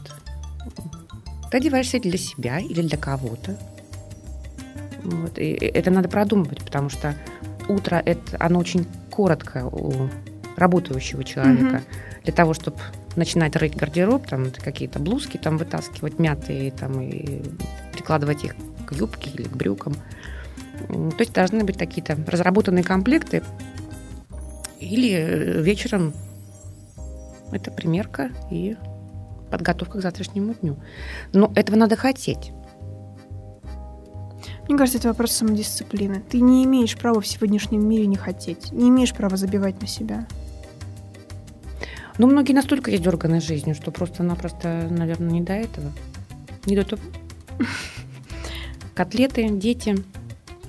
Ты 1.50 1.58
одеваешься 1.58 2.00
для 2.00 2.18
себя 2.18 2.60
или 2.60 2.82
для 2.82 2.98
кого-то. 2.98 3.58
Вот. 5.04 5.38
И 5.40 5.54
это 5.54 5.90
надо 5.90 6.10
продумывать, 6.10 6.64
потому 6.64 6.90
что 6.90 7.16
утро 7.68 8.02
это 8.06 8.38
оно 8.40 8.60
очень 8.60 8.86
коротко 9.10 9.66
у 9.66 10.10
работающего 10.56 11.24
человека. 11.24 11.82
Для 12.24 12.34
того, 12.34 12.54
чтобы 12.54 12.78
начинать 13.16 13.56
рыть 13.56 13.76
гардероб, 13.76 14.28
там 14.28 14.52
какие-то 14.52 15.00
блузки 15.00 15.38
там 15.38 15.58
вытаскивать 15.58 16.20
мятые 16.20 16.72
там, 16.72 17.02
и 17.02 17.42
прикладывать 17.94 18.44
их 18.44 18.56
к 18.86 18.94
юбке 18.94 19.30
или 19.32 19.44
к 19.44 19.56
брюкам. 19.56 19.96
То 20.88 21.20
есть 21.20 21.34
должны 21.34 21.64
быть 21.64 21.78
какие-то 21.78 22.18
разработанные 22.28 22.84
комплекты. 22.84 23.44
Или 24.80 25.12
э, 25.12 25.62
вечером 25.62 26.14
это 27.52 27.72
примерка 27.72 28.32
и 28.52 28.78
подготовка 29.50 30.00
к 30.00 30.02
завтрашнему 30.02 30.54
дню. 30.54 30.78
Но 31.34 31.52
этого 31.56 31.76
надо 31.78 31.96
хотеть. 31.96 32.52
Мне 34.68 34.78
кажется, 34.78 35.00
это 35.00 35.08
вопрос 35.08 35.32
самодисциплины. 35.32 36.22
Ты 36.30 36.42
не 36.42 36.66
имеешь 36.66 36.98
права 36.98 37.22
в 37.22 37.28
сегодняшнем 37.28 37.88
мире 37.88 38.06
не 38.06 38.18
хотеть. 38.18 38.72
Не 38.72 38.90
имеешь 38.90 39.14
права 39.14 39.38
забивать 39.38 39.82
на 39.82 39.88
себя. 39.88 40.28
Но 42.18 42.28
многие 42.28 42.54
настолько 42.54 42.94
издерганы 42.96 43.40
жизнью, 43.40 43.76
что 43.76 43.92
просто-напросто, 43.92 44.88
наверное, 44.90 45.32
не 45.32 45.42
до 45.42 45.54
этого. 45.54 45.92
Не 46.66 46.76
до 46.76 46.84
того. 46.84 47.02
Котлеты, 48.96 49.50
дети, 49.50 49.96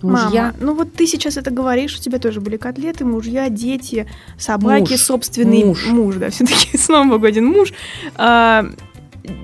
мужья. 0.02 0.42
Мама, 0.42 0.54
ну 0.60 0.74
вот 0.74 0.92
ты 0.92 1.06
сейчас 1.06 1.36
это 1.36 1.50
говоришь, 1.50 1.96
у 1.96 2.00
тебя 2.00 2.18
тоже 2.18 2.40
были 2.40 2.56
котлеты, 2.56 3.04
мужья, 3.04 3.48
дети, 3.48 4.06
собаки, 4.38 4.92
Муж. 4.92 5.00
собственный 5.00 5.64
Муж. 5.64 6.16
да, 6.16 6.30
все-таки 6.30 6.76
снова 6.78 7.26
один 7.26 7.46
муж. 7.46 7.72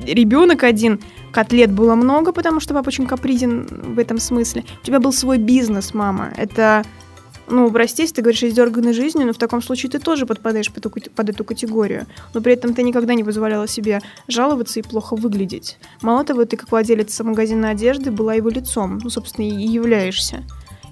ребенок 0.06 0.62
один, 0.62 1.00
котлет 1.32 1.72
было 1.72 1.94
много, 1.94 2.32
потому 2.32 2.60
что 2.60 2.74
папа 2.74 2.88
очень 2.88 3.06
капризен 3.06 3.66
в 3.94 3.98
этом 3.98 4.18
смысле. 4.18 4.64
У 4.82 4.86
тебя 4.86 5.00
был 5.00 5.12
свой 5.12 5.38
бизнес, 5.38 5.92
мама. 5.94 6.32
Это, 6.36 6.84
ну, 7.48 7.70
прости, 7.70 8.02
если 8.02 8.16
ты 8.16 8.22
говоришь 8.22 8.42
издерганной 8.42 8.92
жизнью, 8.92 9.26
но 9.26 9.32
в 9.32 9.38
таком 9.38 9.62
случае 9.62 9.90
ты 9.90 9.98
тоже 9.98 10.26
подпадаешь 10.26 10.72
под, 10.72 10.86
эту- 10.86 11.10
под 11.10 11.28
эту 11.28 11.44
категорию. 11.44 12.06
Но 12.32 12.40
при 12.40 12.52
этом 12.54 12.74
ты 12.74 12.82
никогда 12.82 13.14
не 13.14 13.24
позволяла 13.24 13.68
себе 13.68 14.00
жаловаться 14.28 14.80
и 14.80 14.82
плохо 14.82 15.14
выглядеть. 15.16 15.78
Мало 16.02 16.24
того, 16.24 16.44
ты 16.44 16.56
как 16.56 16.70
владелец 16.70 17.20
магазина 17.20 17.70
одежды 17.70 18.10
была 18.10 18.34
его 18.34 18.48
лицом, 18.48 18.98
ну, 19.02 19.10
собственно, 19.10 19.46
и 19.46 19.66
являешься. 19.66 20.42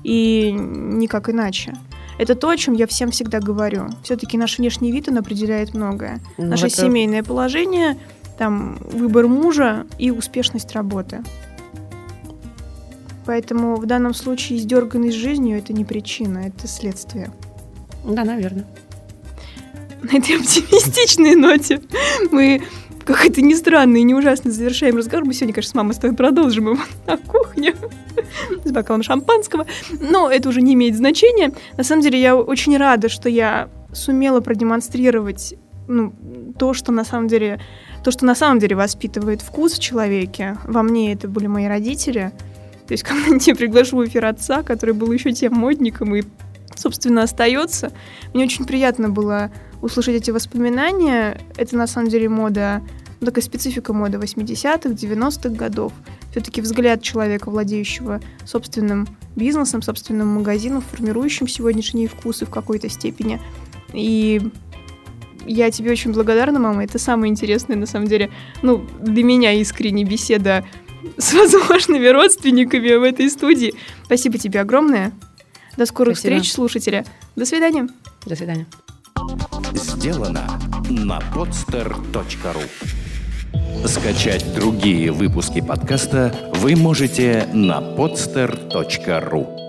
И 0.05 0.51
никак 0.53 1.29
иначе. 1.31 1.75
Это 2.19 2.35
то, 2.35 2.51
о 2.51 2.57
чем 2.57 2.75
я 2.75 2.87
всем 2.87 3.11
всегда 3.11 3.41
говорю. 3.41 3.87
Все-таки 4.03 4.37
наш 4.37 4.59
внешний 4.59 4.93
вид, 4.93 5.09
он 5.09 5.19
определяет 5.19 5.75
многое. 5.75 6.21
Ну, 6.39 6.47
Наше 6.47 6.67
это- 6.67 6.77
семейное 6.83 7.23
положение, 7.23 7.97
там, 8.39 8.79
выбор 8.93 9.27
мужа 9.29 9.87
и 9.99 10.11
успешность 10.11 10.73
работы. 10.73 11.23
Поэтому 13.27 13.77
в 13.77 13.87
данном 13.87 14.15
случае 14.15 14.59
издерганность 14.59 15.17
жизнью 15.17 15.59
это 15.59 15.73
не 15.73 15.85
причина, 15.85 16.39
это 16.39 16.67
следствие. 16.67 17.33
Да, 18.05 18.25
наверное. 18.25 18.67
На 20.03 20.19
этой 20.19 20.37
оптимистичной 20.37 21.37
ноте 21.37 21.81
мы, 22.33 22.63
как 23.05 23.25
это 23.25 23.41
ни 23.41 23.55
странно 23.55 23.99
и 23.99 24.03
не 24.03 24.15
ужасно, 24.15 24.51
завершаем 24.51 24.97
разговор. 24.97 25.25
Мы 25.25 25.35
сегодня, 25.35 25.55
конечно, 25.55 25.71
с 25.71 25.75
мамой 25.75 25.95
с 25.95 25.99
тобой 25.99 26.17
продолжим 26.17 26.71
его 26.71 26.79
на 27.07 27.17
кухне 27.17 27.75
с 28.65 28.73
бокалом 28.73 29.03
шампанского. 29.03 29.67
Но 30.01 30.31
это 30.31 30.49
уже 30.49 30.61
не 30.61 30.75
имеет 30.75 30.97
значения. 30.97 31.53
На 31.77 31.85
самом 31.85 32.03
деле 32.03 32.21
я 32.21 32.37
очень 32.37 32.77
рада, 32.77 33.09
что 33.09 33.29
я 33.29 33.69
сумела 33.93 34.41
продемонстрировать 34.41 35.55
ну, 35.87 36.13
то, 36.59 36.75
что 36.75 36.93
на 36.93 37.05
самом 37.05 37.29
деле 37.29 37.61
то, 38.03 38.11
что 38.11 38.25
на 38.25 38.35
самом 38.35 38.59
деле 38.59 38.75
воспитывает 38.75 39.43
вкус 39.43 39.75
в 39.75 39.79
человеке. 39.81 40.57
Во 40.65 40.83
мне 40.83 41.13
это 41.13 41.29
были 41.29 41.47
мои 41.47 41.67
родители. 41.67 42.33
То 42.93 42.95
есть, 42.95 43.05
когда 43.05 43.37
я 43.41 43.55
приглашу 43.55 43.97
в 43.97 44.05
эфир 44.05 44.27
отца, 44.27 44.63
который 44.63 44.95
был 44.95 45.11
еще 45.13 45.33
тем 45.33 45.55
модником 45.55 46.15
и, 46.15 46.25
собственно, 46.77 47.23
остается, 47.23 47.91
мне 48.35 48.45
очень 48.45 48.67
приятно 48.67 49.09
было 49.09 49.51
услышать 49.81 50.17
эти 50.17 50.31
воспоминания. 50.31 51.41
Это 51.57 51.75
на 51.79 51.87
самом 51.87 52.11
деле 52.11 52.29
мода, 52.29 52.83
ну, 53.21 53.29
такая 53.29 53.43
специфика 53.43 53.95
моды 53.95 54.19
80-х, 54.19 54.91
90-х 54.91 55.49
годов. 55.49 55.95
все-таки 56.33 56.61
взгляд 56.61 57.01
человека, 57.01 57.49
владеющего 57.49 58.21
собственным 58.45 59.09
бизнесом, 59.37 59.81
собственным 59.81 60.29
магазином, 60.29 60.83
формирующим 60.83 61.49
сегодняшние 61.49 62.09
вкусы 62.09 62.45
в 62.45 62.51
какой-то 62.51 62.91
степени. 62.91 63.41
И 63.95 64.43
я 65.47 65.71
тебе 65.71 65.93
очень 65.93 66.13
благодарна, 66.13 66.59
мама. 66.59 66.85
Это 66.85 66.99
самое 66.99 67.31
интересное, 67.31 67.77
на 67.77 67.87
самом 67.87 68.09
деле, 68.09 68.31
ну, 68.61 68.87
для 69.01 69.25
меня 69.25 69.53
искренне 69.53 70.05
беседа 70.05 70.63
с 71.19 71.33
возможными 71.33 72.07
родственниками 72.07 72.95
в 72.95 73.03
этой 73.03 73.31
студии. 73.31 73.75
Спасибо 74.05 74.39
тебе 74.39 74.61
огромное. 74.61 75.13
До 75.77 75.87
скорых 75.87 76.19
Спасибо. 76.19 76.37
встреч, 76.37 76.53
слушатели. 76.53 77.05
До 77.37 77.45
свидания. 77.47 77.89
До 78.27 78.37
свидания. 78.37 78.67
Сделано 79.75 80.61
на 80.91 81.19
podster.ru 81.35 82.63
Скачать 83.87 84.55
другие 84.55 85.11
выпуски 85.11 85.61
подкаста 85.61 86.35
вы 86.55 86.77
можете 86.77 87.49
на 87.53 87.81
podster.ru 87.81 89.62